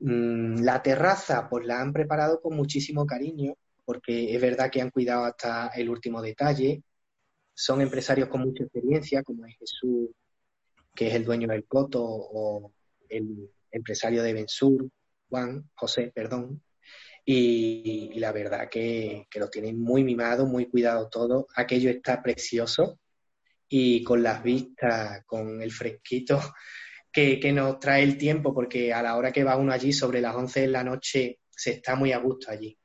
[0.00, 3.54] Mm, la terraza pues la han preparado con muchísimo cariño
[3.84, 6.82] porque es verdad que han cuidado hasta el último detalle.
[7.54, 10.10] Son empresarios con mucha experiencia, como es Jesús,
[10.94, 12.72] que es el dueño del Coto, o
[13.08, 14.88] el empresario de Bensur,
[15.34, 16.62] Juan, José, perdón,
[17.24, 21.48] y, la verdad que, lo tienen muy mimado, muy cuidado todo.
[21.56, 23.00] Aquello está precioso
[23.68, 26.38] y con las vistas, con el fresquito
[27.12, 30.36] que, nos trae el tiempo, porque a la hora que va uno allí, sobre las
[30.36, 32.78] 11 de la noche, se está muy a gusto allí.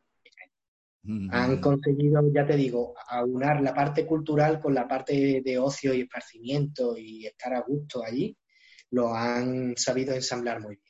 [1.03, 1.29] Mm.
[1.31, 6.01] Han conseguido, ya te digo, aunar la parte cultural con la parte de ocio y
[6.01, 8.35] esparcimiento y estar a gusto allí.
[8.89, 10.88] Lo han sabido ensamblar muy bien.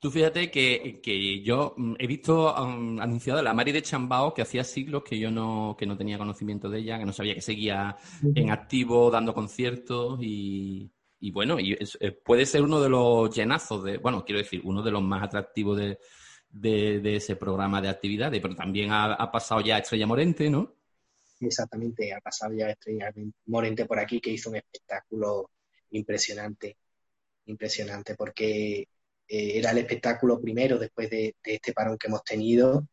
[0.00, 4.40] Tú fíjate que, yo mm, he visto um, anunciado a la Mari de Chambao que
[4.40, 7.42] hacía siglos que yo no, que no tenía conocimiento de ella, que no sabía que
[7.42, 7.96] seguía
[8.34, 10.90] en activo dando conciertos y,
[11.32, 14.90] bueno, y eh, puede ser uno de los llenazos de, bueno, quiero decir, uno de
[14.90, 15.98] los más atractivos de,
[17.14, 20.76] ese programa de actividades, pero también ha, pasado ya Estrella Morente, ¿no?
[21.40, 23.12] Exactamente, ha pasado ya Estrella
[23.46, 25.50] Morente por aquí que hizo un espectáculo
[25.90, 26.78] impresionante,
[27.44, 28.88] impresionante, porque
[29.30, 32.88] eh, era el espectáculo primero después de, este parón que hemos tenido.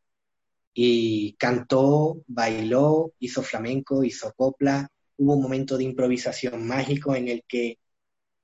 [0.74, 4.88] Y cantó, bailó, hizo flamenco, hizo copla.
[5.18, 7.80] Hubo un momento de improvisación mágico en el que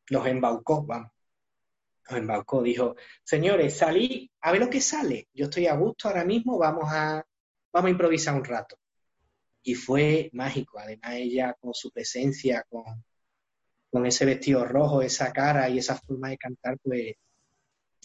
[0.10, 1.12] nos embaucó, vamos.
[2.10, 5.28] Nos embaucó, dijo, señores, salí, a ver lo que sale.
[5.34, 7.24] Yo estoy a gusto ahora mismo, vamos a,
[7.72, 8.78] vamos a improvisar un rato.
[9.64, 12.84] Y fue mágico, además ella con su presencia, con,
[13.92, 17.16] con ese vestido rojo, esa cara y esa forma de cantar, pues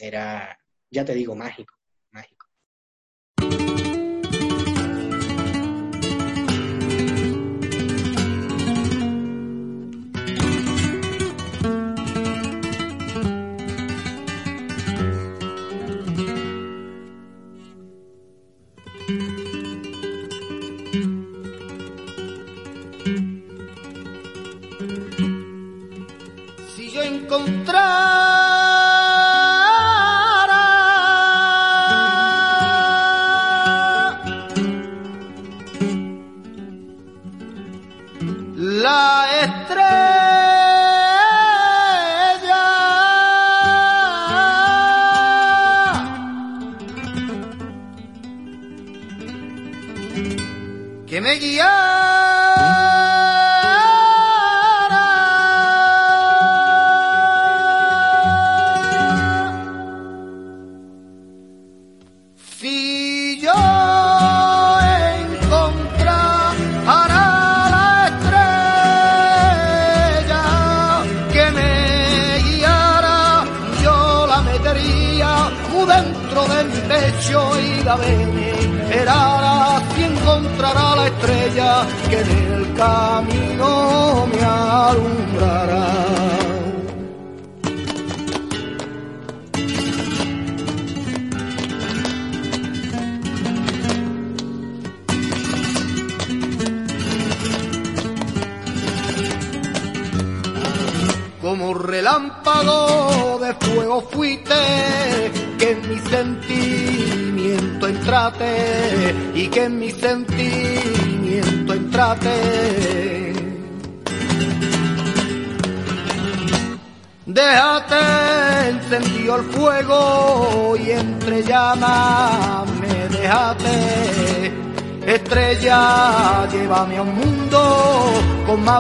[0.00, 0.58] era,
[0.90, 1.77] ya te digo, mágico.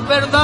[0.08, 0.37] perdón.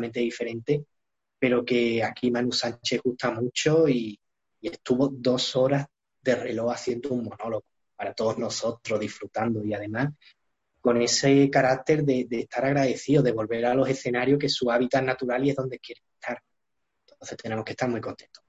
[0.00, 0.84] diferente,
[1.38, 4.18] pero que aquí Manu Sánchez gusta mucho y,
[4.62, 5.86] estuvo dos horas
[6.20, 10.12] de reloj haciendo un monólogo para todos nosotros, disfrutando y además
[10.80, 15.44] con ese carácter de, estar agradecido, de volver a los escenarios que su hábitat natural
[15.44, 16.42] y es donde quiere estar.
[17.08, 18.45] Entonces tenemos que estar muy contentos.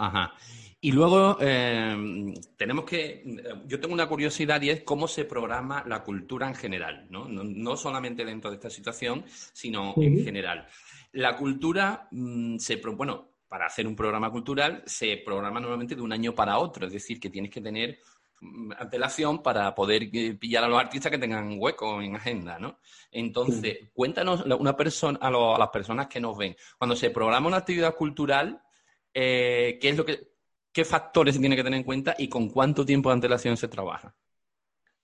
[0.00, 0.34] Ajá.
[0.82, 3.22] Y luego em, tenemos que.
[3.22, 7.28] Eh, yo tengo una curiosidad y es cómo se programa la cultura en general, ¿no?
[7.28, 10.66] No, solamente dentro de esta situación, sino en general.
[11.12, 12.76] La cultura mmm, se.
[12.76, 16.92] Bueno, para hacer un programa cultural se programa normalmente de un año para otro, es
[16.92, 17.98] decir, que tienes que tener
[18.40, 22.78] mm, antelación para poder eh, pillar a los artistas que tengan hueco en agenda, ¿no?
[23.10, 27.48] Entonces, cuéntanos una persona, a, lo, a las personas que nos ven, cuando se programa
[27.48, 28.62] una actividad cultural,
[29.14, 30.30] eh, ¿qué es lo que
[30.72, 33.66] ¿Qué factores se tiene que tener en cuenta y con cuánto tiempo de antelación se
[33.66, 34.14] trabaja?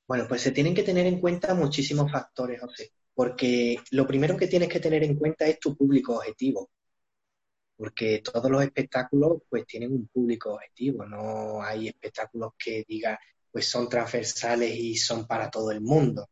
[0.06, 4.46] Bueno, pues se tienen que tener en cuenta muchísimos factores, José, porque lo primero que
[4.46, 6.70] tienes que tener en cuenta es tu público objetivo,
[7.76, 13.18] porque todos los espectáculos pues tienen un público objetivo, no hay espectáculos que diga
[13.50, 16.28] pues son transversales y son para todo el mundo.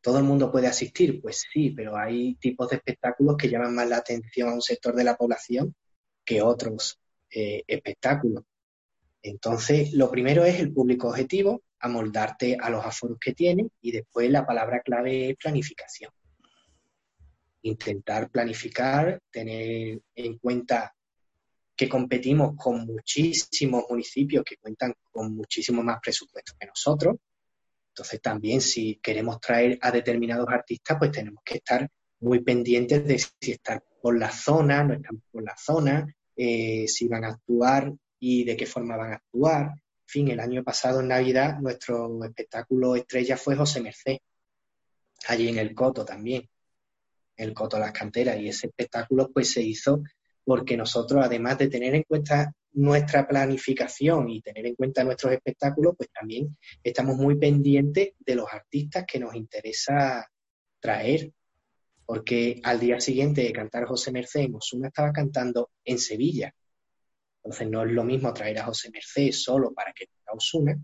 [0.00, 1.22] ¿Todo el mundo puede asistir?
[1.22, 4.94] Pues sí, pero hay tipos de espectáculos que llaman más la atención a un sector
[4.94, 5.74] de la población
[6.24, 6.98] que otros
[7.30, 8.44] eh, espectáculo.
[9.22, 14.30] Entonces, lo primero es el público objetivo, amoldarte a los aforos que tiene y después
[14.30, 16.10] la palabra clave es planificación.
[17.62, 20.94] Intentar planificar, tener en cuenta
[21.76, 27.16] que competimos con muchísimos municipios que cuentan con muchísimo más presupuesto que nosotros.
[27.88, 31.88] Entonces también si queremos traer a determinados artistas, pues tenemos que estar
[32.22, 37.08] muy pendientes de si estar por la zona, no están por la zona, eh, si
[37.08, 39.62] van a actuar y de qué forma van a actuar.
[39.66, 44.18] En fin, el año pasado en Navidad nuestro espectáculo estrella fue José Merced,
[45.28, 46.48] allí en el Coto también,
[47.36, 50.02] el Coto Las Canteras, y ese espectáculo pues se hizo
[50.44, 55.94] porque nosotros, además de tener en cuenta nuestra planificación y tener en cuenta nuestros espectáculos,
[55.96, 60.28] pues también estamos muy pendientes de los artistas que nos interesa
[60.80, 61.32] traer
[62.12, 66.54] porque al día siguiente de cantar José Merced en Osuna estaba cantando en Sevilla.
[67.42, 70.76] Entonces no es lo mismo traer a José Merced solo para que tenga Osuna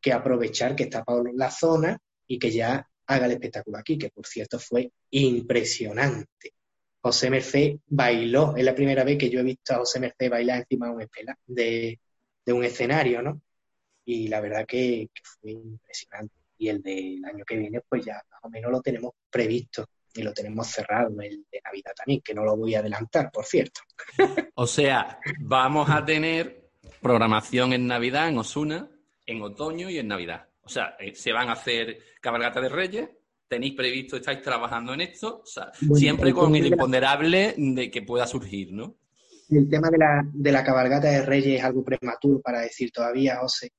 [0.00, 4.08] que aprovechar que está por la zona y que ya haga el espectáculo aquí, que
[4.08, 6.54] por cierto fue impresionante.
[7.02, 10.60] José Merced bailó, es la primera vez que yo he visto a José Merced bailar
[10.60, 11.08] encima de un,
[11.48, 12.00] de,
[12.46, 13.42] de un escenario, ¿no?
[14.06, 16.34] Y la verdad que, que fue impresionante.
[16.56, 19.86] Y el del año que viene, pues ya más o menos lo tenemos previsto
[20.16, 23.44] y lo tenemos cerrado el de Navidad también, que no lo voy a adelantar, por
[23.44, 23.80] cierto.
[24.54, 28.88] O sea, vamos a tener programación en Navidad, en Osuna,
[29.26, 30.48] en otoño y en Navidad.
[30.62, 33.08] O sea, eh, se van a hacer cabalgata de Reyes,
[33.48, 35.42] tenéis previsto, estáis trabajando en esto,
[35.94, 38.96] siempre con el imponderable de que pueda surgir, ¿no?
[39.48, 43.36] El tema de la, de la cabalgata de Reyes es algo prematuro para decir todavía,
[43.36, 43.72] José.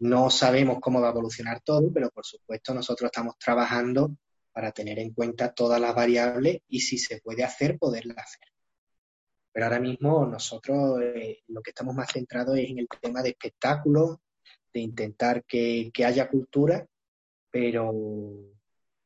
[0.00, 4.16] No sabemos cómo va a evolucionar todo, pero por supuesto nosotros estamos trabajando
[4.52, 8.48] para tener en cuenta todas las variables y si se puede hacer, poderla hacer.
[9.52, 13.30] Pero ahora mismo nosotros eh, lo que estamos más centrados es en el tema de
[13.30, 14.16] espectáculos,
[14.72, 16.86] de intentar que, haya cultura,
[17.50, 17.92] pero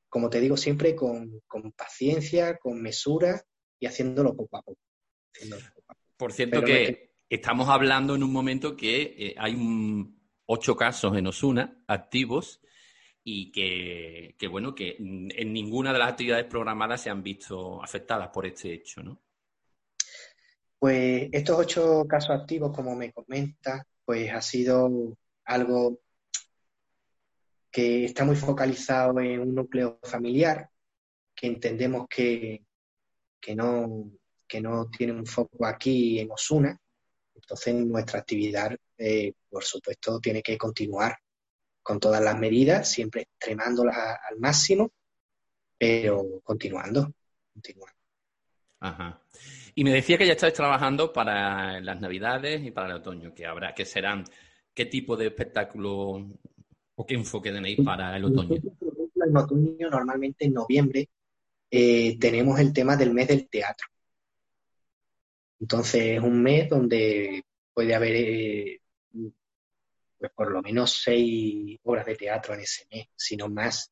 [0.09, 1.42] como te digo siempre, con,
[1.76, 3.42] paciencia, con mesura
[3.80, 4.80] y haciéndolo poco a poco.
[6.16, 9.57] Por cierto que estamos hablando en un momento que eh, hay
[10.47, 12.61] ocho casos en Osuna activos
[13.28, 18.46] y que, bueno, que en ninguna de las actividades programadas se han visto afectadas por
[18.46, 19.20] este hecho, ¿no?
[20.78, 25.98] Pues estos ocho casos activos, como me comenta, pues ha sido algo
[27.68, 30.70] que está muy focalizado en un núcleo familiar,
[31.34, 32.64] que entendemos que,
[33.40, 34.12] que, no,
[34.46, 36.80] que no tiene un foco aquí en Osuna.
[37.34, 41.18] Entonces nuestra actividad, eh, por supuesto, tiene que continuar
[41.87, 44.91] con todas las medidas, siempre extremándolas al máximo,
[45.78, 47.12] pero continuando,
[47.53, 47.97] continuando.
[48.80, 49.22] Ajá.
[49.72, 53.47] Y me decía que ya estáis trabajando para las Navidades y para el otoño, que
[53.47, 54.24] habrá, que serán,
[54.74, 56.26] ¿qué tipo de espectáculo
[56.97, 58.57] o qué enfoque tenéis para el otoño?
[58.57, 61.09] En otoño, normalmente en noviembre,
[61.70, 63.87] eh, tenemos el tema del mes del teatro.
[65.61, 68.80] Entonces es un mes donde puede haber eh,
[70.34, 73.90] por lo menos seis horas de teatro en ese mes, si no más.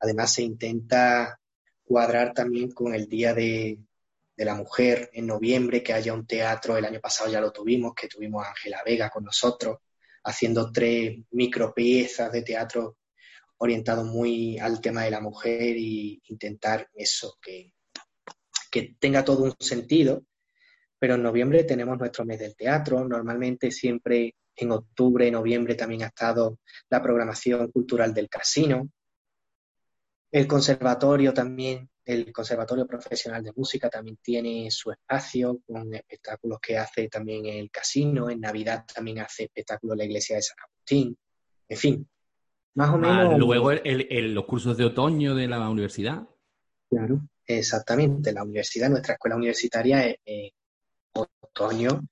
[0.00, 1.38] Además se intenta
[1.84, 3.78] cuadrar también con el Día de,
[4.36, 8.08] la Mujer en noviembre, que haya un teatro, el año pasado ya lo tuvimos, que
[8.08, 9.78] tuvimos a Ángela Vega con nosotros,
[10.24, 12.96] haciendo tres micro piezas de teatro
[13.58, 17.74] orientado muy al tema de la mujer y intentar eso, que,
[18.68, 20.24] que tenga todo un sentido.
[20.98, 26.06] Pero en noviembre tenemos nuestro mes del teatro, normalmente siempre en octubre, noviembre también ha
[26.06, 26.58] estado
[26.90, 28.88] la programación cultural del casino.
[30.30, 36.76] El conservatorio también el Conservatorio Profesional de Música también tiene su espacio con espectáculos que
[36.76, 38.28] hace también el casino.
[38.28, 41.16] En Navidad también hace espectáculos la iglesia de San Agustín.
[41.68, 42.08] En fin,
[42.74, 43.38] más o menos.
[43.38, 46.22] luego los cursos de otoño de la universidad.
[46.90, 48.32] Claro, exactamente.
[48.32, 50.50] La universidad, nuestra escuela universitaria, en
[51.12, 52.02] otoño,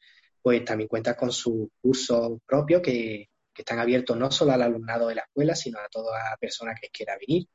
[0.42, 5.08] pues también cuenta con sus cursos propios que, que están abiertos no solo al alumnado
[5.08, 7.46] de la escuela, sino a toda persona que quiera venir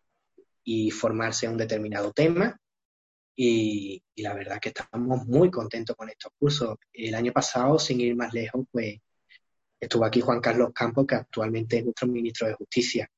[0.63, 2.59] y formarse en un determinado tema.
[3.37, 6.77] Y, la verdad que estamos muy contentos con estos cursos.
[6.93, 8.97] El año pasado, sin ir más lejos, pues
[9.79, 13.09] estuvo aquí Juan Carlos Campos, que actualmente es nuestro ministro de Justicia.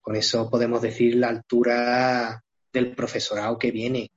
[0.00, 2.42] Con eso podemos decir la altura
[2.72, 4.10] del profesorado que viene.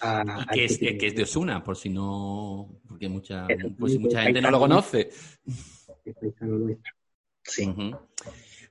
[0.00, 3.46] A, que, es, que, es, de Osuna, por si no, porque mucha,
[3.78, 5.10] pues mucha gente no lo conoce.
[7.42, 7.74] Sí.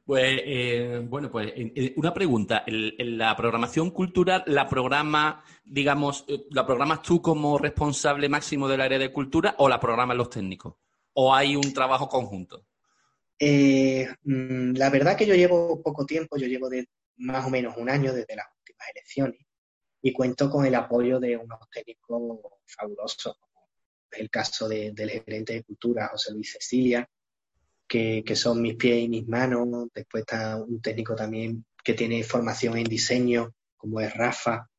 [0.05, 1.51] Pues, eh, bueno, pues
[1.95, 2.63] una pregunta.
[2.67, 8.99] la programación cultural, ¿la programa, digamos, eh, la programas tú como responsable máximo del área
[8.99, 10.75] de cultura o la programan los técnicos?
[11.13, 12.67] ¿O hay un trabajo conjunto?
[13.39, 17.75] Eh, mm, la verdad que yo llevo poco tiempo, yo llevo de más o menos
[17.77, 19.44] un año desde las últimas elecciones
[20.05, 23.67] y cuento con el apoyo de unos técnicos fabulosos, como
[24.11, 27.09] es el caso del gerente de cultura, José Luis Cecilia,
[27.87, 29.87] que, son mis pies y mis manos.
[29.91, 34.69] Después está un técnico también que tiene formación en diseño, como es Rafa.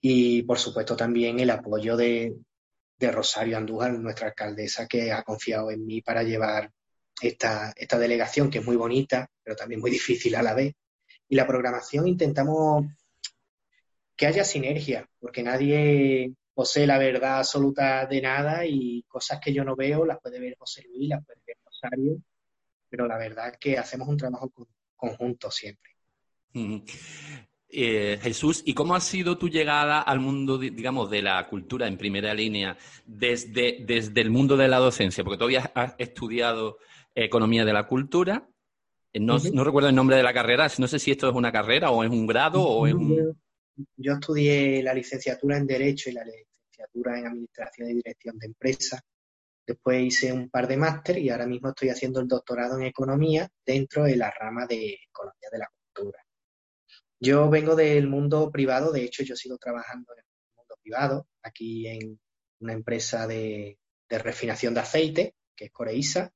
[0.00, 2.34] Y por supuesto también el apoyo de,
[2.98, 6.70] Rosario Andújar, nuestra alcaldesa, que ha confiado en mí para llevar
[7.20, 10.72] esta, esta delegación, que es muy bonita, pero también muy difícil a la vez.
[11.28, 12.86] Y la programación intentamos
[14.22, 19.64] que haya sinergia, porque nadie posee la verdad absoluta de nada y cosas que yo
[19.64, 21.56] no veo las puede ver José Luis, las puede ver
[22.88, 24.52] pero la verdad es que hacemos un trabajo
[24.94, 25.90] conjunto siempre.
[27.68, 31.98] Eh, Jesús, ¿y cómo ha sido tu llegada al mundo, digamos, de la cultura en
[31.98, 35.24] primera línea desde, desde el mundo de la docencia?
[35.24, 36.78] Porque todavía has estudiado
[37.12, 38.46] economía de la cultura.
[39.12, 41.90] Eh, no, recuerdo el nombre de la carrera, no sé si esto es una carrera
[41.90, 43.41] o es un grado o es un...
[43.96, 49.00] Yo estudié la licenciatura en Derecho y la licenciatura en Administración y Dirección de Empresas
[49.66, 53.48] Después hice un par de máster y ahora mismo estoy haciendo el doctorado en economía
[53.64, 56.18] dentro de la rama de economía de la cultura.
[57.20, 61.86] Yo vengo del mundo privado, de hecho yo sigo trabajando en el mundo privado, aquí
[61.86, 62.20] en
[62.60, 66.30] una empresa de, refinación de aceite, que es Coreisa,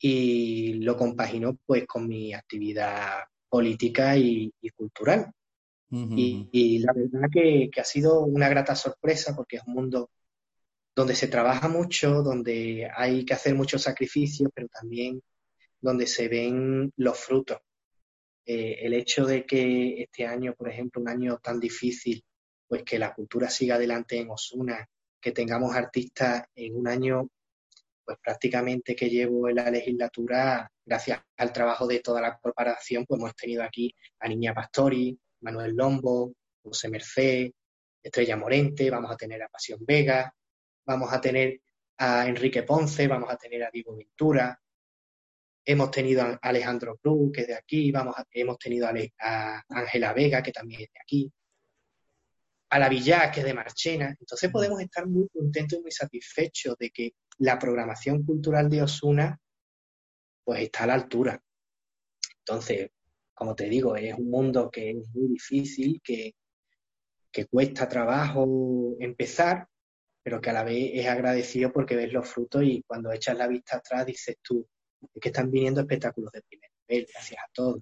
[0.00, 5.30] y lo compagino pues con mi actividad política y, cultural.
[5.90, 10.10] Y, la verdad que, que, ha sido una grata sorpresa porque es un mundo
[10.94, 15.22] donde se trabaja mucho, donde hay que hacer muchos sacrificios, pero también
[15.80, 17.58] donde se ven los frutos.
[18.44, 22.24] Eh, el hecho de que este año, por ejemplo, un año tan difícil,
[22.66, 24.88] pues que la cultura siga adelante en Osuna,
[25.20, 27.28] que tengamos artistas en un año,
[28.04, 33.20] pues prácticamente que llevo en la legislatura, gracias al trabajo de toda la corporación, pues
[33.20, 37.50] hemos tenido aquí a Niña Pastori, Manuel Lombo, José Merced,
[38.02, 40.32] Estrella Morente, vamos a tener a Pasión Vega,
[40.86, 41.60] vamos a tener
[41.98, 44.58] a Enrique Ponce, vamos a tener a Diego Ventura,
[45.64, 50.42] hemos tenido a Alejandro Cruz, que es de aquí, vamos hemos tenido a Ángela Vega,
[50.42, 51.32] que también es de aquí,
[52.70, 54.16] a la Villa, que es de Marchena.
[54.18, 59.38] Entonces podemos estar muy contentos y muy satisfechos de que la programación cultural de Osuna
[60.44, 61.42] pues está a la altura.
[62.38, 62.90] Entonces,
[63.38, 66.34] como te digo, es un mundo que es muy difícil, que,
[67.30, 69.68] que cuesta trabajo empezar,
[70.24, 73.46] pero que a la vez es agradecido porque ves los frutos y cuando echas la
[73.46, 74.66] vista atrás dices tú,
[75.14, 77.80] es que están viniendo espectáculos de primer nivel, gracias a todos.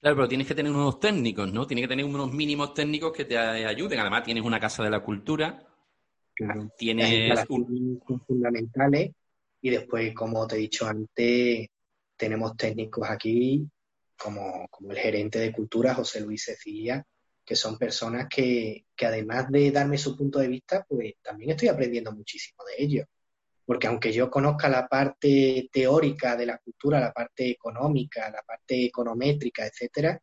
[0.00, 1.66] Claro, pero tienes que tener unos técnicos, ¿no?
[1.66, 3.98] Tienes que tener unos mínimos técnicos que te ayuden.
[3.98, 5.66] Además, tienes una casa de la cultura.
[6.34, 6.70] Claro.
[6.78, 7.44] Tienes
[8.26, 9.10] fundamentales
[9.60, 11.68] y después, como te he dicho antes,
[12.16, 13.68] tenemos técnicos aquí
[14.22, 17.04] como, como el gerente de cultura, José Luis Cecilia,
[17.44, 22.12] que son personas que, además de darme su punto de vista, pues también estoy aprendiendo
[22.12, 23.06] muchísimo de ellos.
[23.64, 28.86] Porque aunque yo conozca la parte teórica de la cultura, la parte económica, la parte
[28.86, 30.20] econométrica, etcétera,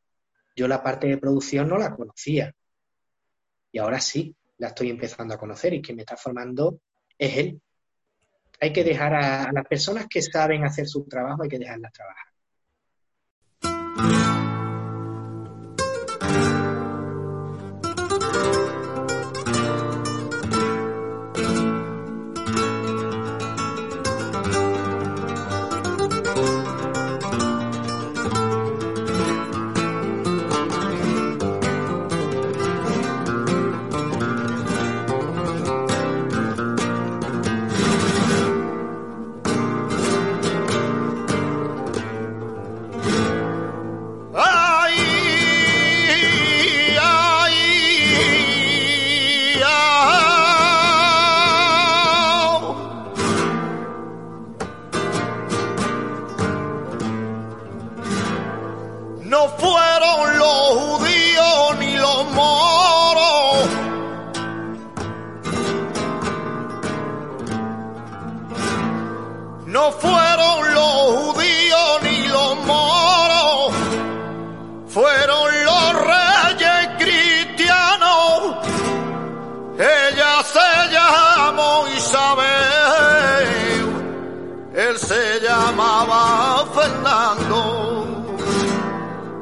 [0.56, 2.54] yo la parte de producción no la conocía.
[3.72, 6.82] Y ahora sí, la estoy empezando a conocer y quien me está formando
[7.18, 7.62] es él.
[8.62, 11.94] Hay que dejar a, a las personas que saben hacer su trabajo, hay que dejarlas
[11.94, 12.29] trabajar.
[14.02, 14.29] No
[69.80, 73.74] No fueron los judíos ni los moros,
[74.90, 78.58] fueron los reyes cristianos.
[79.78, 83.48] Ella se llamó Isabel,
[84.76, 87.60] él se llamaba Fernando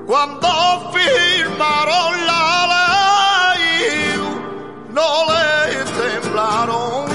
[0.05, 0.49] cuando
[0.93, 4.13] firmaron la ley,
[4.89, 7.06] no le temblaron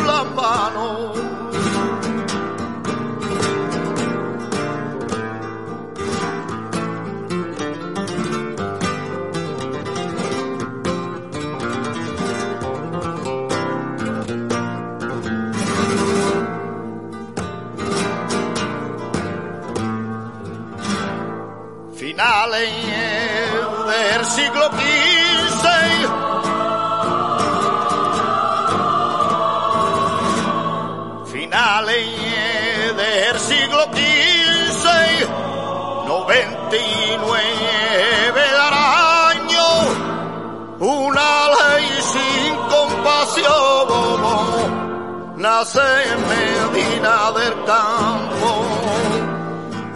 [45.42, 48.50] nace en Medina del Campo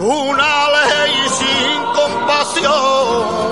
[0.00, 3.46] una ley sin compasión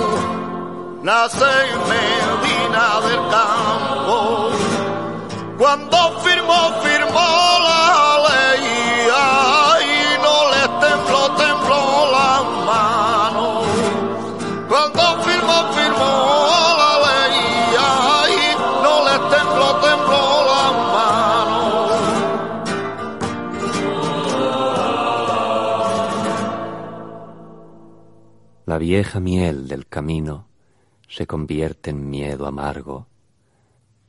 [1.03, 4.51] nace en Medina del Campo.
[5.57, 7.54] Cuando firmó, firmó
[28.75, 30.49] La vieja miel del camino
[31.07, 33.07] se convierte en miedo amargo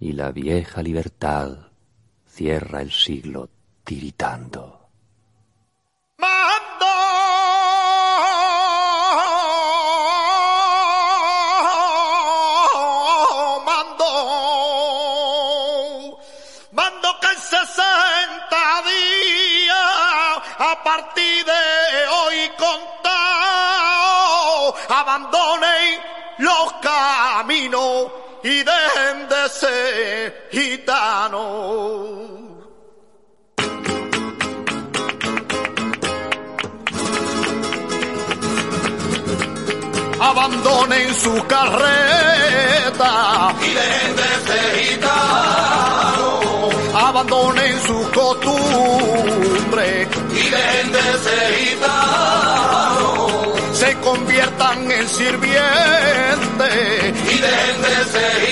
[0.00, 1.68] y la vieja libertad
[2.26, 3.48] cierra el siglo
[3.84, 4.88] tiritando.
[6.18, 6.86] Mando,
[13.64, 14.10] mando,
[16.72, 21.52] mando que en 60 días a partir de
[22.08, 23.05] hoy contado
[25.16, 25.98] abandonen
[26.38, 28.12] los caminos
[28.42, 32.30] y dejen de ser gitanos.
[40.18, 46.44] abandonen su carreta y dejen de ser gitanos.
[46.94, 53.25] Abandonen su costumbre y dejen de ser gitanos.
[53.78, 55.60] Se conviertan en sirvientes.
[57.30, 58.50] Y dejen de ser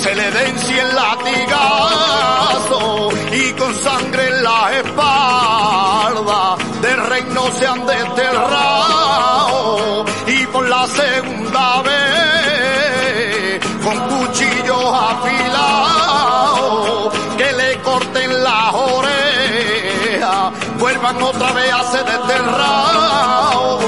[0.02, 1.94] se le den cien latigazos
[3.30, 9.30] y con sangre en la espalda del reino se han desterrado
[10.26, 12.19] y por la segunda vez
[13.90, 16.48] con cuchillos afilados
[17.36, 23.82] que le corten las orejas vuelvan otra vez a ser desterrados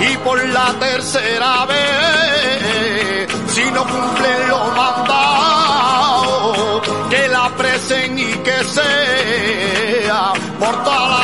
[0.00, 6.56] y por la tercera vez, si no cumplen los mandados,
[7.10, 11.19] que la presen y que sea por toda la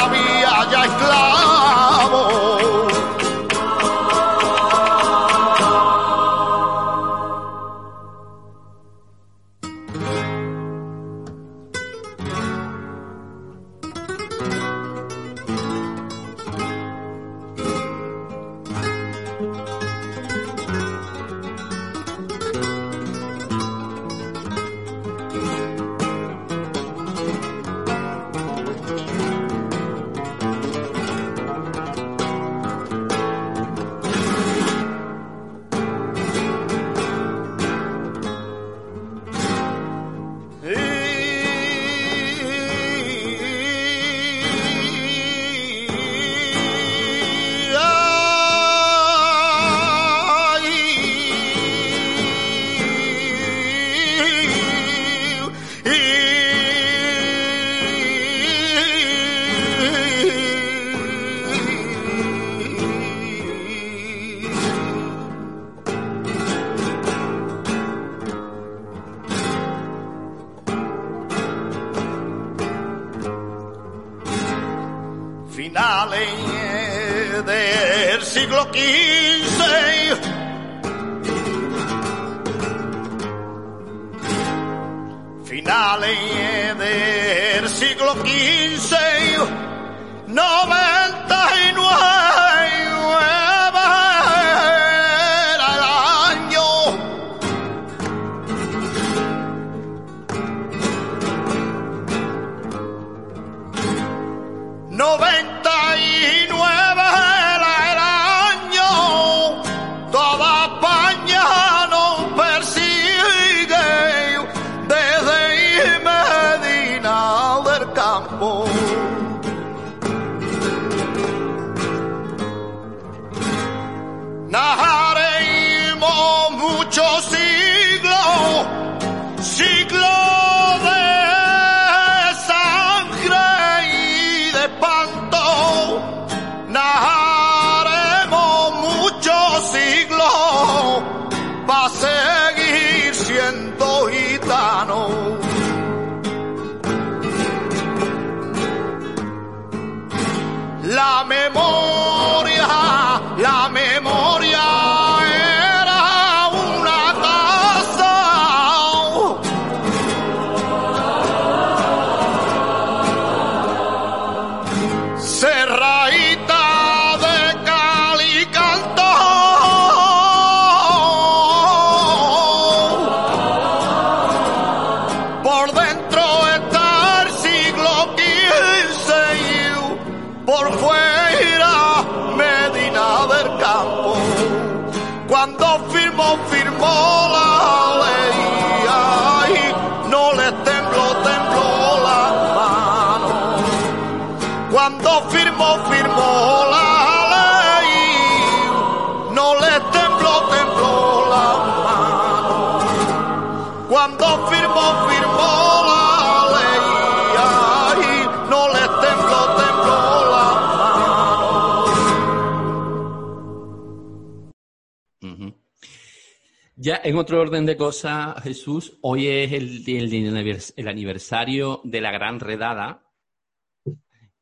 [216.86, 223.12] Ya en otro orden de cosas, Jesús, hoy es el, aniversario de la gran redada,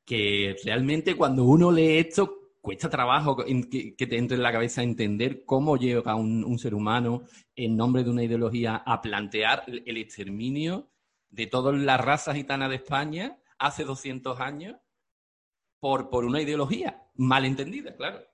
[0.04, 5.46] que realmente cuando uno lee esto cuesta trabajo que, te entre en la cabeza entender
[5.46, 7.22] cómo llega un, ser humano
[7.56, 10.90] en nombre de una ideología a plantear el exterminio
[11.30, 14.76] de todas las razas gitanas de España hace 200 años
[15.80, 18.33] por, por una ideología mal entendida, claro.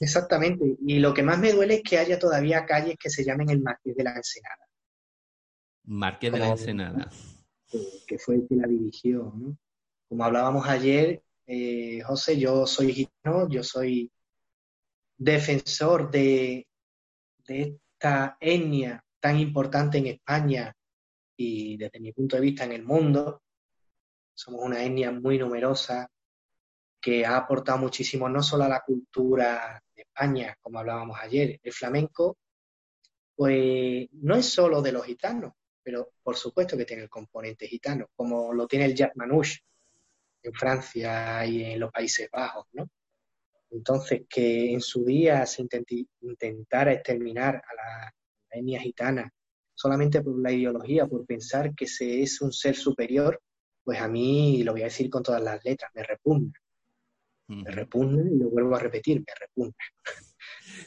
[0.00, 0.78] Exactamente.
[0.80, 3.60] Y lo que más me duele es que haya todavía calles que se llamen el
[3.60, 4.66] Marqués de la Ensenada.
[5.84, 7.10] Marqués de la Ensenada.
[8.06, 9.56] Que fue el que la dirigió, ¿no?
[10.08, 14.10] Como hablábamos ayer, eh, José, yo soy gitano, yo soy
[15.16, 16.66] defensor de,
[17.46, 20.74] de esta etnia tan importante en España
[21.36, 23.42] y desde mi punto de vista en el mundo.
[24.34, 26.10] Somos una etnia muy numerosa
[27.00, 29.82] que ha aportado muchísimo no solo a la cultura
[30.60, 32.36] Como hablábamos ayer, el flamenco,
[33.34, 38.08] pues no es solo de los gitanos, pero por supuesto que tiene el componente gitano,
[38.14, 39.60] como lo tiene el jazz manouche
[40.42, 42.88] en Francia y en los Países Bajos, ¿no?
[43.70, 45.66] Entonces, que en su día se
[46.20, 48.14] intentara exterminar a la
[48.50, 49.32] etnia gitana
[49.74, 53.40] solamente por la ideología, por pensar que se es un ser superior,
[53.82, 56.52] pues a mí, lo voy a decir con todas las letras, me repugna.
[57.56, 59.74] Me repugna y lo vuelvo a repetir, me repugna.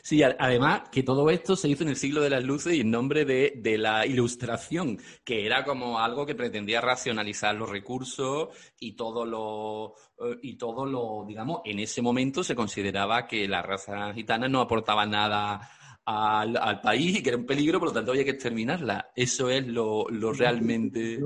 [0.02, 2.92] Sí, además que todo esto se hizo en el siglo de las luces y en
[2.92, 8.50] nombre de, de, la ilustración, que era como algo que pretendía racionalizar los recursos
[8.80, 9.96] y todo lo,
[10.26, 14.62] eh, y todo lo, digamos, en ese momento se consideraba que la raza gitana no
[14.62, 15.70] aportaba nada
[16.06, 19.12] al, al, país y que era un peligro, por lo tanto había que exterminarla.
[19.16, 21.20] Eso es lo, lo realmente...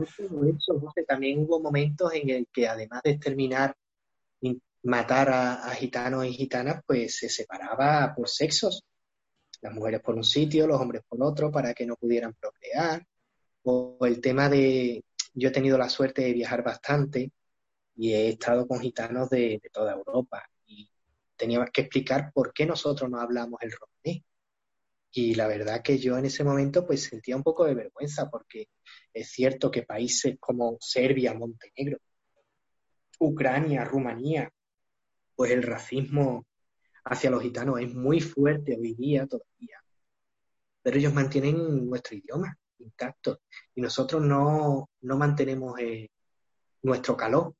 [1.08, 3.76] también hubo momentos en el que además de exterminar
[4.88, 8.86] matar a, gitanos y gitanas, pues se separaba por sexos.
[9.62, 13.06] Las mujeres por un sitio, los hombres por otro, para que no pudieran procrear.
[13.64, 17.34] O el tema de, yo he tenido la suerte de viajar bastante
[17.98, 20.90] y he estado con gitanos de, toda Europa y
[21.36, 24.24] teníamos que explicar por qué nosotros no hablamos el romanés.
[25.12, 28.70] Y la verdad que yo en ese momento pues sentía un poco de vergüenza porque
[29.14, 31.98] es cierto que países como Serbia, Montenegro,
[33.20, 34.50] Ucrania, Rumanía,
[35.38, 36.48] pues el racismo
[37.06, 39.78] hacia los gitanos es muy fuerte hoy día todavía.
[40.82, 43.42] Pero ellos mantienen nuestro idioma intacto
[43.76, 46.10] y nosotros no, mantenemos eh,
[46.82, 47.54] nuestro calor.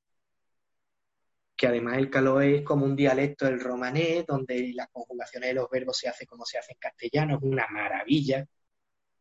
[1.56, 5.70] que además el caló es como un dialecto del romanés, donde las conjugaciones de los
[5.70, 8.44] verbos se hacen como se hace en castellano, es una maravilla,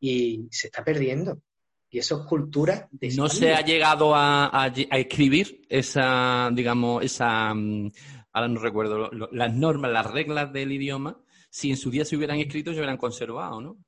[0.01, 1.43] y se está perdiendo.
[1.91, 7.91] Y eso es cultura de No se ha llegado a, escribir esa, digamos, esa, mm,
[8.37, 11.19] ahora no recuerdo, las normas, las reglas del idioma,
[11.49, 13.79] si en su día se hubieran escrito, se hubieran conservado, ¿no?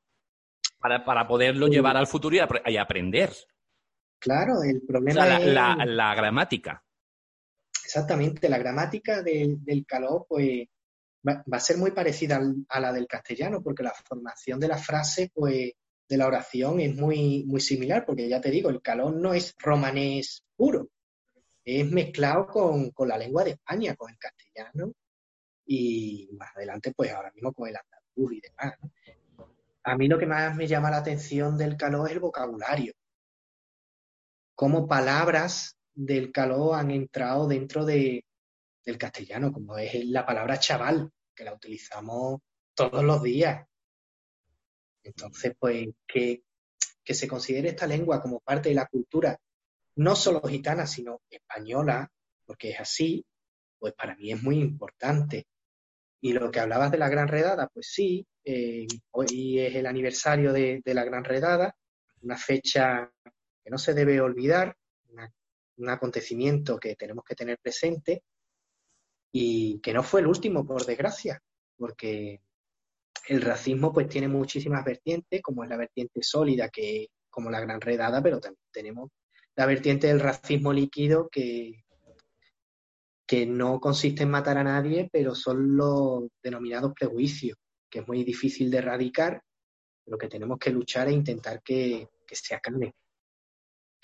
[0.78, 3.30] Para, poderlo llevar al futuro y, aprender.
[4.18, 5.46] Claro, el problema es...
[5.53, 6.82] La, la, gramática.
[7.84, 10.66] Exactamente, la gramática del, del caló, pues,
[11.26, 12.40] va, a ser muy parecida
[12.70, 15.72] a la del castellano, porque la formación de la frase, pues,
[16.09, 19.55] de la oración es muy, muy similar, porque ya te digo, el calón no es
[19.59, 20.88] romanés puro,
[21.69, 24.93] es mezclado con, la lengua de España, con el castellano,
[25.66, 28.79] y más adelante, pues ahora mismo con el andaluz y demás.
[29.83, 32.95] A mí lo que más me llama la atención del caló es el vocabulario.
[34.55, 38.25] Cómo palabras del caló han entrado dentro de,
[38.85, 42.41] del castellano, como es la palabra chaval, que la utilizamos
[42.75, 43.66] todos los días.
[45.03, 46.43] Entonces, pues que,
[47.05, 49.39] se considere esta lengua como parte de la cultura,
[49.99, 52.09] no solo gitana, sino española,
[52.46, 53.24] porque es así,
[53.78, 55.49] pues para mí es muy importante.
[56.20, 60.53] Y lo que hablabas de la Gran Redada, pues sí, eh, hoy es el aniversario
[60.53, 61.74] de, la Gran Redada,
[62.22, 63.11] una fecha
[63.62, 64.76] que no se debe olvidar,
[65.76, 68.22] un acontecimiento que tenemos que tener presente
[69.32, 71.40] y que no fue el último, por desgracia,
[71.76, 72.40] porque
[73.28, 77.80] el racismo pues tiene muchísimas vertientes, como es la vertiente sólida, que como la gran
[77.80, 79.11] redada, pero también tenemos
[79.59, 81.85] la vertiente del racismo líquido que,
[83.27, 87.59] que no consiste en matar a nadie, pero son los denominados prejuicios,
[87.91, 89.43] que es muy difícil de erradicar,
[90.05, 92.93] pero que tenemos que luchar e intentar que, se acaben,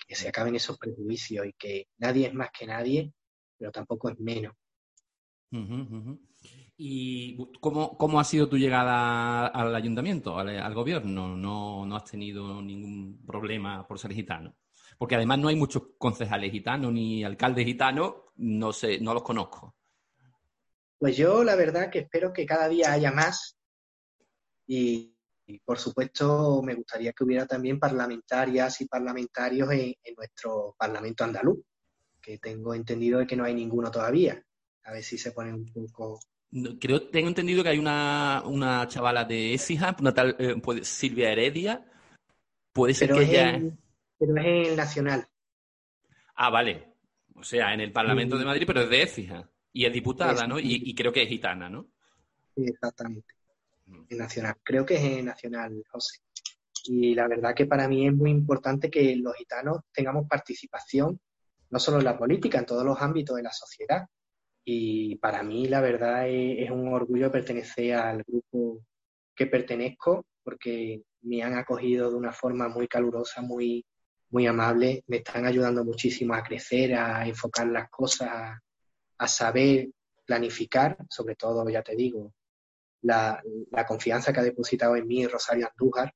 [0.08, 3.12] que se acaben esos prejuicios y que nadie es más que nadie,
[3.56, 4.54] pero tampoco es menos.
[6.76, 11.36] ¿Y cómo, ha sido tu llegada al ayuntamiento, al, gobierno?
[11.36, 14.52] ¿No, ¿No, has tenido ningún problema por ser gitano?
[14.98, 19.74] Porque además no hay muchos concejales gitanos ni alcaldes gitanos, no sé, no los conozco.
[20.98, 23.58] Pues yo la verdad que espero que cada día haya más
[24.66, 25.12] y,
[25.64, 31.58] por supuesto me gustaría que hubiera también parlamentarias y parlamentarios en, en nuestro Parlamento andaluz,
[32.20, 34.42] que tengo entendido de que no hay ninguno todavía.
[34.84, 36.20] A ver si se pone un poco
[36.80, 41.84] creo, tengo entendido que hay una, una chavala de Écija, una tal eh, Silvia Heredia.
[42.72, 43.62] Puede ser que ella.
[44.18, 45.26] Pero es en Nacional.
[46.36, 46.94] Ah, vale.
[47.34, 49.50] O sea, en el Parlamento de Madrid, pero es de Écija.
[49.72, 50.58] Y es diputada, ¿no?
[50.58, 51.88] Y, creo que es gitana, ¿no?
[52.54, 53.34] Sí, exactamente.
[54.08, 54.54] En Nacional.
[54.62, 56.20] Creo que es en Nacional, José.
[56.84, 61.18] Y la verdad que para mí es muy importante que los gitanos tengamos participación,
[61.70, 64.06] no solo en la política, en todos los ámbitos de la sociedad
[64.64, 68.80] y para mí, la verdad, es, un orgullo pertenecer al grupo
[69.36, 73.84] que pertenezco, porque me han acogido de una forma muy calurosa, muy,
[74.34, 75.04] muy amable.
[75.06, 78.28] Me están ayudando muchísimo a crecer, a enfocar las cosas,
[79.18, 79.88] a, saber
[80.26, 82.34] planificar, sobre todo, ya te digo,
[83.02, 86.12] la, la, confianza que ha depositado en mí Rosario Andújar,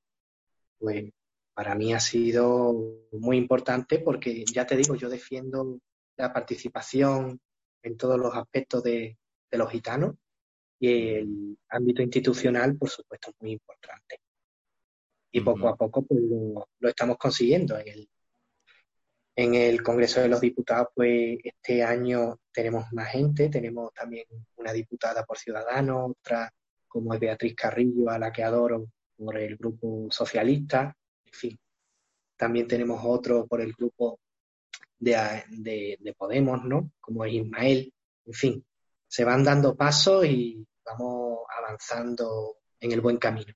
[0.77, 1.11] pues
[1.55, 5.79] para mí ha sido muy importante porque, ya te digo, yo defiendo
[6.17, 7.39] la participación,
[7.83, 9.17] en todos los aspectos de,
[9.51, 10.15] los gitanos
[10.79, 14.19] y el ámbito institucional, por supuesto, es muy importante.
[15.31, 17.77] Y poco a poco pues, lo, estamos consiguiendo.
[17.77, 18.09] En el,
[19.35, 24.25] en el Congreso de los Diputados, pues este año tenemos más gente, tenemos también
[24.57, 26.51] una diputada por Ciudadanos, otra
[26.87, 31.59] como es Beatriz Carrillo, a la que adoro por el Grupo Socialista, en fin.
[32.35, 34.19] También tenemos otro por el Grupo
[34.97, 36.91] de, Podemos, ¿no?
[36.99, 37.93] Como es Ismael,
[38.25, 38.65] en fin,
[39.07, 43.53] se van dando pasos y vamos avanzando en el buen camino.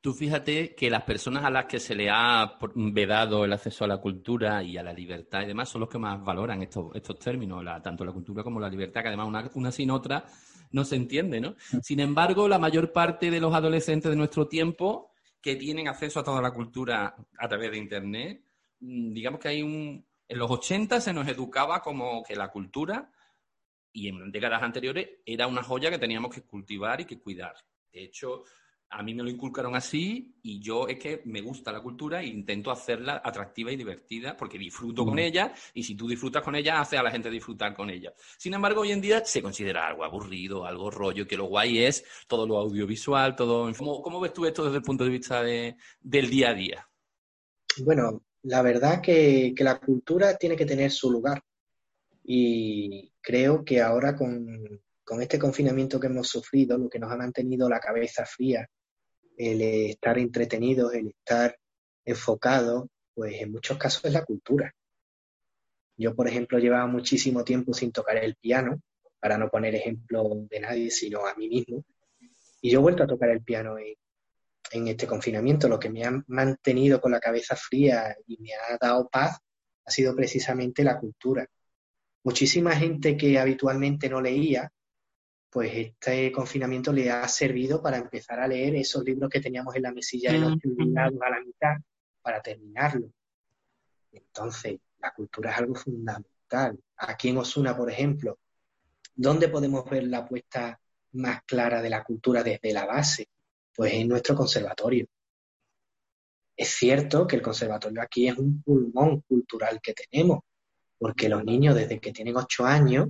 [0.00, 3.88] Tú fíjate que las personas a las que se le ha vedado el acceso a
[3.88, 7.18] la cultura y a la libertad y demás son los que más valoran estos, estos
[7.18, 10.24] términos, tanto la cultura como la libertad, que además una, una sin otra
[10.72, 11.50] no se entiende, ¿no?
[11.72, 11.78] Mm.
[11.82, 16.24] Sin embargo, la mayor parte de los adolescentes de nuestro tiempo que tienen acceso a
[16.24, 18.44] toda la cultura a través de Internet,
[18.80, 23.10] mm, digamos que hay un, en los 80 se nos educaba como que la cultura,
[23.92, 27.54] y en décadas anteriores, era una joya que teníamos que cultivar y que cuidar.
[27.92, 28.44] De hecho,
[28.90, 32.26] a mí me lo inculcaron así y yo es que me gusta la cultura e
[32.26, 36.80] intento hacerla atractiva y divertida porque disfruto con ella y si tú disfrutas con ella,
[36.80, 38.12] hace a la gente disfrutar con ella.
[38.36, 42.04] Sin embargo, hoy en día se considera algo aburrido, algo rollo, que lo guay es
[42.26, 43.72] todo lo audiovisual, todo...
[43.74, 46.88] ¿Cómo, cómo ves tú esto desde el punto de vista de, del día a día?
[47.84, 51.40] Bueno, la verdad que, que la cultura tiene que tener su lugar.
[52.24, 57.16] Y creo que ahora con, con este confinamiento que hemos sufrido, lo que nos ha
[57.16, 58.68] mantenido la cabeza fría,
[59.36, 61.56] el estar entretenidos, el estar
[62.04, 64.74] enfocados, pues en muchos casos es la cultura.
[65.96, 68.80] Yo, por ejemplo, llevaba muchísimo tiempo sin tocar el piano,
[69.20, 71.84] para no poner ejemplo de nadie, sino a mí mismo.
[72.62, 73.94] Y yo he vuelto a tocar el piano en,
[74.72, 75.68] en este confinamiento.
[75.68, 79.38] Lo que me ha mantenido con la cabeza fría y me ha dado paz
[79.84, 81.46] ha sido precisamente la cultura.
[82.24, 84.70] Muchísima gente que habitualmente no leía,
[85.50, 89.82] pues este confinamiento le ha servido para empezar a leer esos libros que teníamos en
[89.82, 91.76] la mesilla de los a la mitad
[92.22, 93.10] para terminarlo.
[94.12, 96.78] Entonces, la cultura es algo fundamental.
[96.96, 98.38] Aquí en Osuna, por ejemplo,
[99.14, 100.80] ¿dónde podemos ver la apuesta
[101.12, 103.28] más clara de la cultura desde la base?
[103.74, 105.06] Pues en nuestro conservatorio.
[106.56, 110.40] Es cierto que el conservatorio aquí es un pulmón cultural que tenemos,
[110.98, 113.08] porque los niños desde que tienen ocho años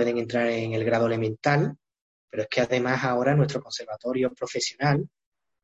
[0.00, 1.76] pueden entrar en el grado elemental,
[2.30, 5.06] pero es que además ahora nuestro conservatorio profesional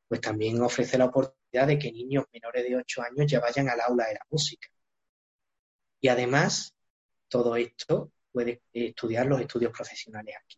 [0.07, 3.81] pues también ofrece la oportunidad de que niños menores de ocho años ya vayan al
[3.81, 4.67] aula de la música.
[5.99, 6.71] Y además,
[7.27, 10.57] todo esto puede estudiar los estudios profesionales aquí.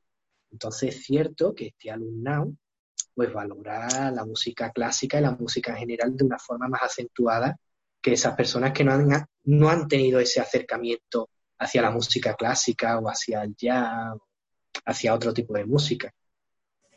[0.52, 2.52] Entonces es cierto que este alumnado
[3.16, 7.58] pues valora la música clásica y la música en general de una forma más acentuada
[8.02, 11.30] que esas personas que no han, no han tenido ese acercamiento
[11.60, 14.18] hacia la música clásica o hacia el jazz,
[14.86, 16.14] hacia otro tipo de música.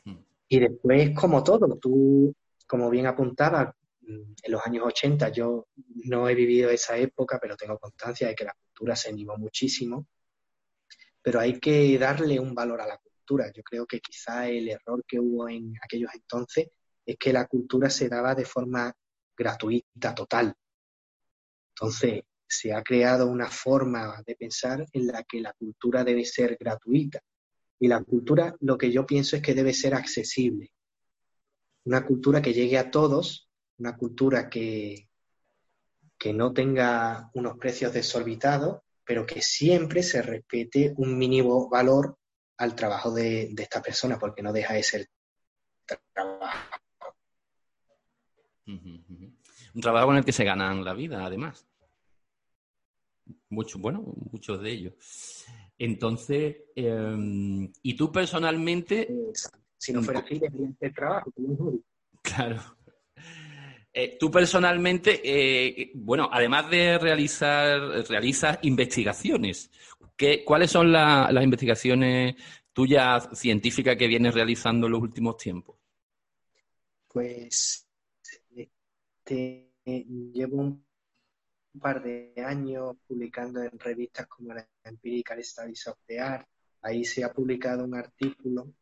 [0.05, 0.25] Hmm.
[0.49, 2.35] Y después, como todo, tú,
[2.67, 3.75] como bien apuntabas,
[4.07, 5.69] en los años 80 yo
[6.05, 10.07] no he vivido esa época, pero tengo constancia de que la cultura se animó muchísimo.
[11.23, 13.51] Pero hay que darle un valor a la cultura.
[13.55, 16.69] Yo creo que quizá el error que hubo en aquellos entonces
[17.07, 18.93] es que la cultura se daba de forma
[19.37, 20.55] gratuita, total.
[21.75, 22.23] Entonces,
[22.53, 27.21] se ha creado una forma de pensar en la que la cultura debe ser gratuita.
[27.79, 30.71] Y la cultura, lo que yo pienso es que debe ser accesible.
[31.85, 33.49] Una cultura que llegue a todos
[33.83, 35.09] una cultura que,
[36.17, 42.17] que no tenga unos precios desorbitados, pero que siempre se respete un mínimo valor
[42.59, 45.09] al trabajo de, esta persona, porque no deja de ser
[46.13, 46.79] trabajo.
[48.67, 51.67] Un trabajo con el que se ganan la vida, además.
[53.51, 55.45] Mucho, bueno, muchos de ellos.
[55.79, 59.09] Entonces, em, ¿y tú personalmente?
[59.77, 60.41] Si no fuera así,
[60.81, 61.33] el trabajo.
[62.23, 62.61] Claro.
[63.93, 69.71] Eh, tú personalmente, eh, bueno, además de realizar, realizas investigaciones.
[70.17, 72.37] ¿Qué, ¿Cuáles son las investigaciones
[72.73, 75.77] tuyas científicas que vienes realizando en los últimos tiempos?
[77.09, 77.87] Pues
[78.55, 80.85] este, llevo un
[81.81, 86.47] par de años publicando en revistas como la Empirical Studies of the Art.
[86.83, 88.73] Ahí se ha publicado un artículo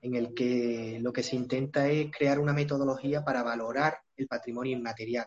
[0.00, 4.76] en el que lo que se intenta es crear una metodología para valorar el patrimonio
[4.76, 5.26] inmaterial.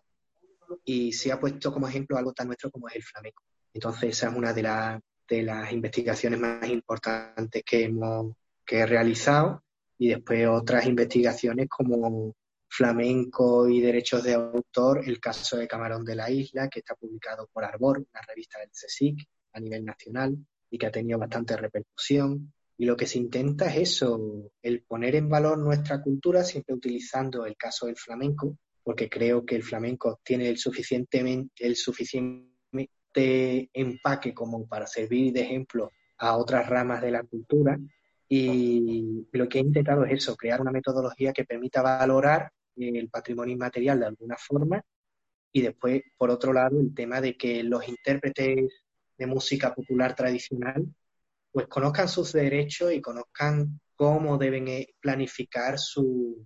[0.86, 3.44] Y se ha puesto como ejemplo algo tan nuestro como es el flamenco.
[3.74, 8.34] Entonces, esa es una de, de las investigaciones más importantes que hemos
[8.66, 9.64] que he realizado.
[9.98, 12.34] Y después otras investigaciones como
[12.70, 17.50] flamenco y derechos de autor, el caso de Camarón de la Isla, que está publicado
[17.52, 20.38] por Arbor, una revista del CSIC a nivel nacional
[20.70, 22.54] y que ha tenido bastante repercusión.
[22.78, 27.46] Y lo que se intenta es eso, el poner en valor nuestra cultura, siempre utilizando
[27.46, 32.50] el caso del flamenco, porque creo que el flamenco tiene el, suficientemente, el suficiente
[33.74, 37.78] empaque como para servir de ejemplo a otras ramas de la cultura.
[38.30, 43.54] Y lo que he intentado es eso, crear una metodología que permita valorar el patrimonio
[43.54, 44.82] inmaterial de alguna forma.
[45.52, 48.84] Y después, por otro lado, el tema de que los intérpretes
[49.18, 50.86] de música popular tradicional
[51.52, 56.46] pues conozcan sus derechos y conozcan cómo deben eh, planificar su,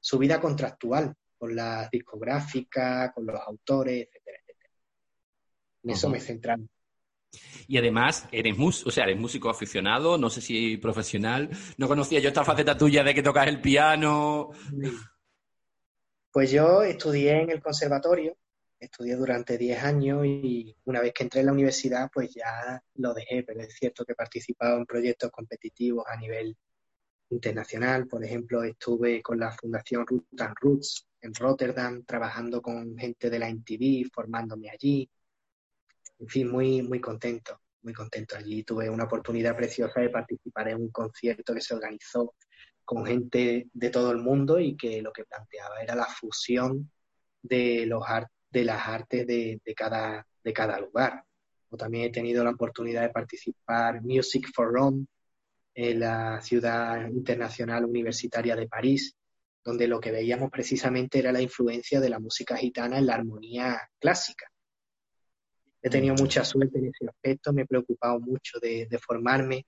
[0.00, 4.70] su vida contractual con la discográfica, con los autores, etcétera, etcétera.
[5.82, 6.68] En eso me centran.
[7.66, 11.50] Y además, eres, o sea, eres músico aficionado, no sé si profesional.
[11.76, 14.50] No conocía yo esta faceta tuya de que tocas el piano.
[16.34, 18.36] Pues yo estudié en el conservatorio
[18.80, 23.14] estudié durante 10 años y una vez que entré en la universidad, pues ya lo
[23.14, 26.56] dejé, pero es cierto que he participado en proyectos competitivos a nivel
[27.30, 28.08] internacional.
[28.08, 33.38] Por ejemplo, estuve con la Fundación Root and Roots en Rotterdam, trabajando con gente de
[33.38, 35.08] la NTV, formándome allí.
[36.18, 38.64] En fin, muy, muy contento, muy contento allí.
[38.64, 42.34] Tuve una oportunidad preciosa de participar en un concierto que se organizó
[42.84, 46.90] con gente de todo el mundo y que lo que planteaba era la fusión
[47.42, 48.04] de los,
[48.50, 51.24] de las artes de, cada, de cada lugar.
[51.70, 55.06] o también he tenido la oportunidad de participar Music for Rome
[55.74, 59.16] en la ciudad internacional universitaria de París,
[59.64, 63.80] donde lo que veíamos precisamente era la influencia de la música gitana en la armonía
[63.98, 64.46] clásica.
[65.82, 69.66] He tenido mucha suerte en ese aspecto, me he preocupado mucho de, formarme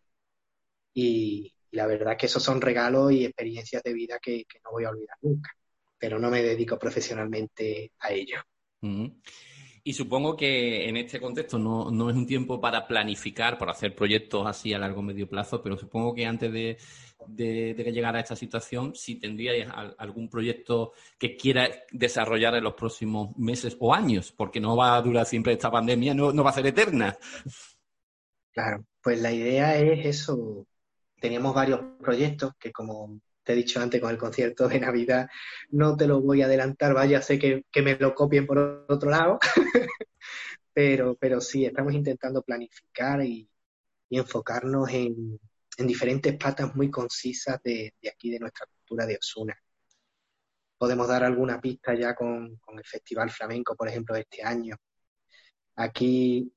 [0.94, 4.90] y, la verdad que esos son regalos y experiencias de vida que, no voy a
[4.90, 5.50] olvidar nunca,
[5.98, 8.38] pero no me dedico profesionalmente a ello.
[9.84, 13.94] Y supongo que en este contexto no, no, es un tiempo para planificar, para hacer
[13.94, 16.78] proyectos así a largo o medio plazo, pero supongo que antes de,
[17.28, 22.74] de, que llegara a esta situación, si tendríais algún proyecto que quiera desarrollar en los
[22.74, 26.50] próximos meses o años, porque no va a durar siempre esta pandemia, no, no va
[26.50, 27.16] a ser eterna.
[28.52, 30.66] Claro, pues la idea es eso.
[31.26, 35.28] Teníamos varios proyectos que, como te he dicho antes con el concierto de Navidad,
[35.70, 39.10] no te lo voy a adelantar, vaya, sé que, que me lo copien por otro
[39.10, 39.40] lado,
[40.72, 43.50] pero, pero sí, estamos intentando planificar y,
[44.08, 45.40] enfocarnos en,
[45.78, 49.60] diferentes patas muy concisas de, aquí, de nuestra cultura de Osuna.
[50.78, 54.76] Podemos dar alguna pista ya con, con el Festival Flamenco, por ejemplo, de este año.
[55.74, 56.52] Aquí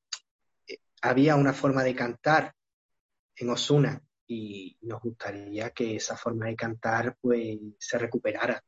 [0.67, 2.53] eh, había una forma de cantar
[3.35, 3.99] en Osuna
[4.31, 8.64] y nos gustaría que esa forma de cantar pues se recuperara.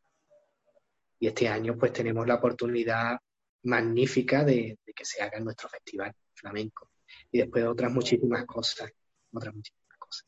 [1.19, 3.19] Y este año pues tenemos la oportunidad
[3.63, 6.89] magnífica de, que se haga en nuestro festival flamenco.
[7.31, 8.91] Y después otras muchísimas cosas,
[9.31, 10.27] otras muchísimas cosas.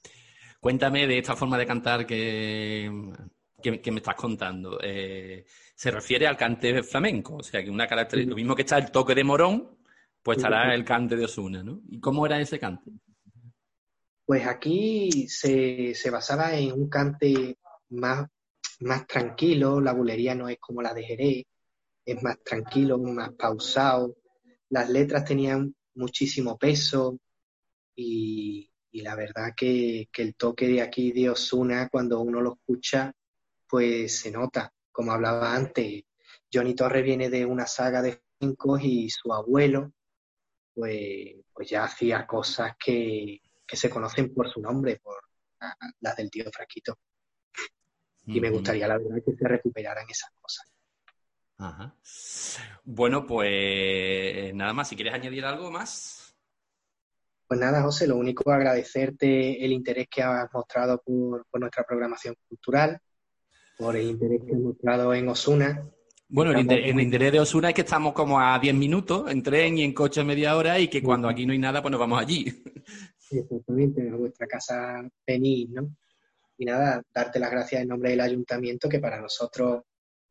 [0.60, 2.92] Cuéntame de esta forma de cantar que,
[3.60, 4.78] que, me estás contando.
[4.84, 8.78] Eh, se refiere al cante flamenco, o sea que una característica, lo mismo que está
[8.78, 9.80] el toque de morón,
[10.22, 11.82] pues estará el cante de Osuna, ¿no?
[11.90, 12.92] ¿Y cómo era ese cante?
[14.26, 17.58] Pues aquí se, basaba en un cante
[17.90, 18.30] más,
[18.80, 21.44] más tranquilo, la bulería no es como la de Jerez,
[22.06, 24.16] es más tranquilo, más pausado,
[24.70, 27.20] las letras tenían muchísimo peso
[27.96, 33.12] y, la verdad que, el toque de aquí de Osuna, cuando uno lo escucha,
[33.68, 36.04] pues se nota, como hablaba antes,
[36.52, 39.92] Johnny Torre viene de una saga de cinco y su abuelo,
[40.74, 43.43] pues, pues ya hacía cosas que,
[43.74, 45.16] que se conocen por su nombre, por
[46.02, 47.00] las del tío Fraquito.
[48.28, 50.72] Y me gustaría, la verdad, que se recuperaran esas cosas.
[51.58, 51.96] Ajá.
[52.84, 56.36] Bueno, pues nada más, si quieres añadir algo más.
[57.48, 61.84] Pues nada, José, lo único es agradecerte el interés que has mostrado por, por nuestra
[61.84, 63.00] programación cultural,
[63.76, 65.92] por el interés que has mostrado en Osuna
[66.36, 69.84] bueno, el, interés de Osuna es que estamos como a 10 minutos en tren y
[69.84, 72.46] en coche media hora y que cuando aquí no hay nada, pues nos vamos allí.
[73.34, 75.96] Exactamente, a vuestra casa venís, ¿no?
[76.58, 79.84] Y nada, darte las gracias en nombre del ayuntamiento, que para nosotros,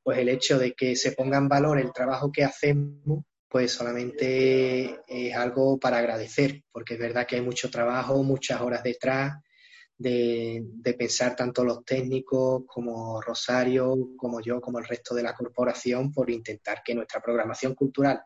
[0.03, 5.01] pues el hecho de que se ponga en valor el trabajo que hacemos, pues solamente
[5.07, 9.35] es algo para agradecer, porque es verdad que hay mucho trabajo, muchas horas detrás,
[10.03, 16.13] de, pensar tanto los técnicos como Rosario, como yo, como el resto de la corporación,
[16.13, 18.23] por intentar que nuestra programación cultural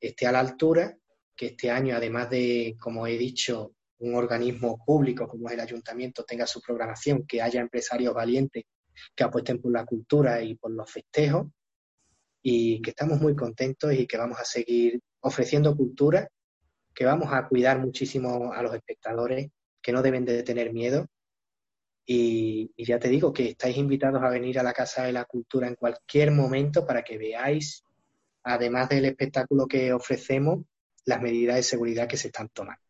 [0.00, 0.96] esté a la altura,
[1.34, 6.24] que este año, además de, como he dicho, un organismo público como es el ayuntamiento
[6.24, 8.64] tenga su programación, que haya empresarios valientes
[9.14, 11.46] que apuesten por la cultura y por los festejos,
[12.42, 16.28] y que estamos muy contentos y que vamos a seguir ofreciendo cultura,
[16.94, 19.50] que vamos a cuidar muchísimo a los espectadores,
[19.82, 21.06] que no deben de tener miedo
[22.08, 25.66] y, ya te digo que estáis invitados a venir a la Casa de la Cultura
[25.66, 27.82] en cualquier momento para que veáis,
[28.44, 30.64] además del espectáculo que ofrecemos,
[31.04, 32.85] las medidas de seguridad que se están tomando.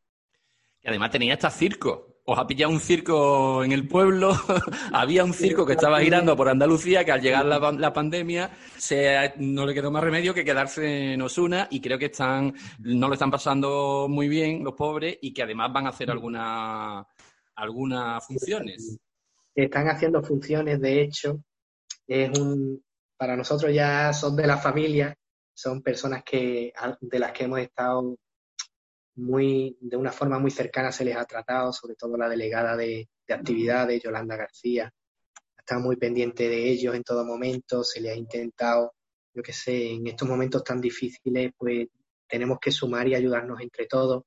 [0.86, 2.22] Y además tenía hasta circo.
[2.24, 4.32] Os ha pillado un circo en el pueblo.
[4.92, 8.50] Había un circo que estaba girando por Andalucía que al llegar la, pandemia
[9.38, 13.14] no le quedó más remedio que quedarse en Osuna y creo que están no lo
[13.14, 17.06] están pasando muy bien los pobres y que además van a hacer alguna,
[17.54, 18.98] algunas funciones
[19.56, 21.42] están haciendo funciones, de hecho,
[22.06, 22.84] es un,
[23.16, 25.16] para nosotros ya son de la familia,
[25.54, 28.16] son personas que, de las que hemos estado
[29.16, 33.08] muy, de una forma muy cercana se les ha tratado, sobre todo la delegada de,
[33.28, 34.92] actividades, Yolanda García,
[35.58, 38.94] está muy pendiente de ellos en todo momento, se les ha intentado,
[39.34, 41.88] yo qué sé, en estos momentos tan difíciles, pues
[42.28, 44.22] tenemos que sumar y ayudarnos entre todos.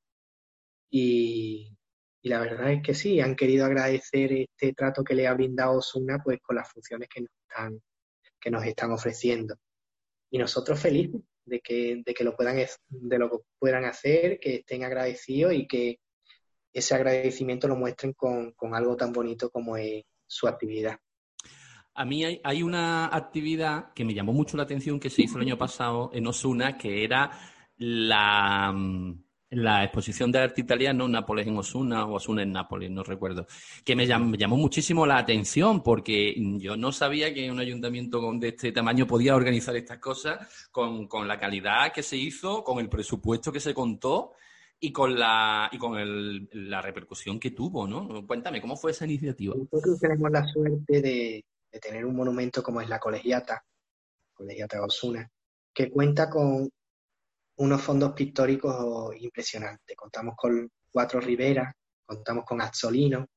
[0.90, 1.78] Y,
[2.22, 5.78] y la verdad es que sí, han querido agradecer este trato que le ha brindado
[5.78, 7.82] Osuna pues con las funciones que nos están,
[8.40, 9.56] que nos están ofreciendo.
[10.30, 12.58] Y nosotros felices de que, de que lo puedan
[12.90, 16.00] de lo que puedan hacer, que estén agradecidos y que
[16.72, 20.98] ese agradecimiento lo muestren con, algo tan bonito como es su actividad.
[21.96, 25.38] A mí hay, hay, una actividad que me llamó mucho la atención que se hizo
[25.38, 27.32] el año pasado en Osuna, que era
[27.78, 33.04] la, mm, la exposición de arte italiano, Nápoles en Osuna o Osuna en Nápoles, no
[33.04, 33.48] recuerdo,
[33.84, 38.72] que me llamó, muchísimo la atención porque yo no sabía que un ayuntamiento de este
[38.72, 43.60] tamaño podía organizar estas cosas con, la calidad que se hizo, con el presupuesto que
[43.60, 44.34] se contó
[44.80, 48.26] y con la y con la repercusión que tuvo, ¿no?
[48.26, 49.56] Cuéntame, ¿cómo fue esa iniciativa?
[49.56, 53.64] Nosotros tenemos la suerte de, de tener un monumento como es la Colegiata,
[54.34, 55.30] Colegiata Osuna,
[55.74, 56.70] que cuenta con
[57.60, 59.96] unos fondos pictóricos impresionantes.
[59.96, 61.74] Contamos con cuatro riberas,
[62.06, 63.28] contamos con Azzolino,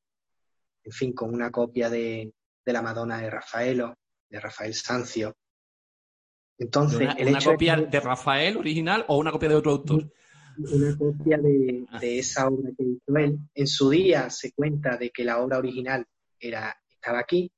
[0.84, 2.32] en fin, con una copia de,
[2.64, 3.94] la Madonna de Rafaelo,
[4.28, 5.36] de Rafael Sancio.
[6.56, 10.12] Entonces, ¿Una, el copia de, Rafael original o una copia de otro autor?
[10.56, 11.98] Una copia de, ah.
[11.98, 13.38] de, esa obra que hizo él.
[13.54, 16.06] En su día se cuenta de que la obra original
[16.38, 17.50] era, estaba aquí,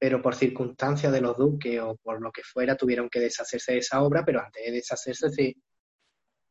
[0.00, 3.78] pero por circunstancias de los duques o por lo que fuera tuvieron que deshacerse de
[3.80, 5.56] esa obra, pero antes de deshacerse se,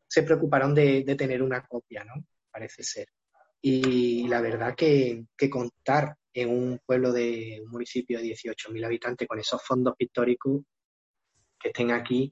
[0.07, 2.23] se preocuparon de, tener una copia, ¿no?
[2.51, 3.07] Parece ser.
[3.59, 9.39] Y la verdad que, contar en un pueblo de un municipio de 18.000 habitantes con
[9.39, 10.61] esos fondos pictóricos
[11.59, 12.31] que estén aquí,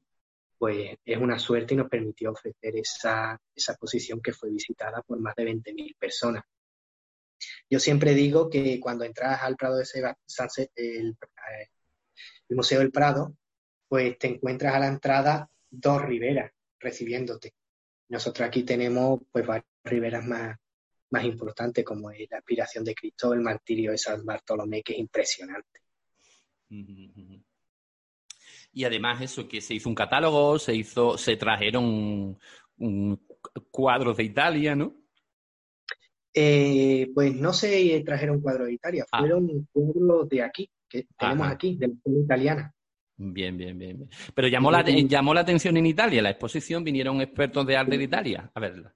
[0.56, 5.20] pues es una suerte y nos permitió ofrecer esa, esa exposición que fue visitada por
[5.20, 6.44] más de 20.000 personas.
[7.70, 10.18] Yo siempre digo que cuando entras al Prado de Seba,
[10.76, 11.18] el,
[12.50, 13.36] Museo del Prado,
[13.88, 17.54] pues te encuentras a la entrada dos riberas recibiéndote.
[18.10, 20.58] Nosotros aquí tenemos pues varias riberas más,
[21.12, 25.00] más importantes, como es la aspiración de Cristo, el martirio de San Bartolomé, que es
[25.00, 25.82] impresionante.
[28.72, 32.40] Y además eso, que se hizo un catálogo, se hizo, se trajeron
[33.72, 34.96] cuadros de Italia, ¿no?
[36.40, 39.22] Eh, pues no se trajeron cuadros de Italia, ah.
[39.22, 42.76] fueron cuadros de aquí, que tenemos aquí, de la escuela italiana.
[43.16, 47.66] Bien, bien, bien, Pero llamó la, llamó la atención en Italia, la exposición, vinieron expertos
[47.66, 48.96] de arte de Italia a verla.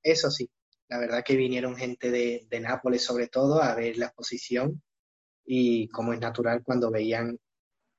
[0.00, 0.48] Eso, sí,
[0.88, 4.80] la verdad que vinieron gente de, Nápoles sobre todo a ver la exposición
[5.44, 7.36] y como es natural cuando veían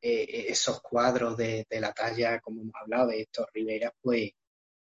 [0.01, 4.31] eh, esos cuadros de, de, la talla, como hemos hablado, de estos Rivera, pues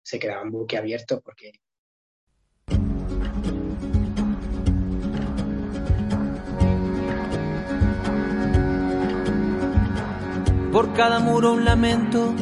[0.02, 1.52] se quedaban abiertos porque
[10.72, 12.34] por cada muro un lamento.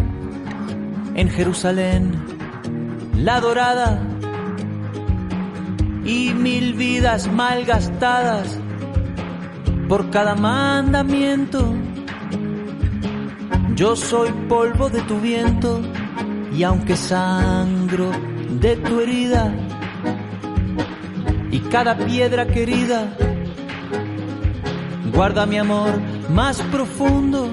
[1.17, 2.13] En Jerusalén,
[3.17, 4.01] la dorada
[6.05, 8.59] y mil vidas mal gastadas
[9.89, 11.75] por cada mandamiento.
[13.75, 15.81] Yo soy polvo de tu viento
[16.57, 18.11] y aunque sangro
[18.61, 19.53] de tu herida
[21.51, 23.17] y cada piedra querida,
[25.13, 26.01] guarda mi amor
[26.31, 27.53] más profundo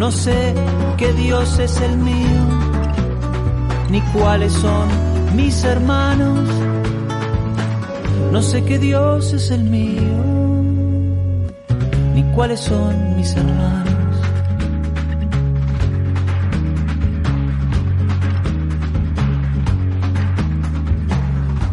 [0.00, 0.54] no sé
[0.96, 2.42] qué Dios es el mío,
[3.90, 4.88] ni cuáles son
[5.36, 6.48] mis hermanos.
[8.32, 10.24] No sé qué Dios es el mío,
[12.14, 14.16] ni cuáles son mis hermanos.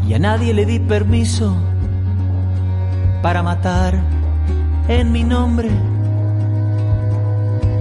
[0.06, 1.56] Y a nadie le di permiso
[3.22, 3.98] para matar
[4.90, 5.70] en mi nombre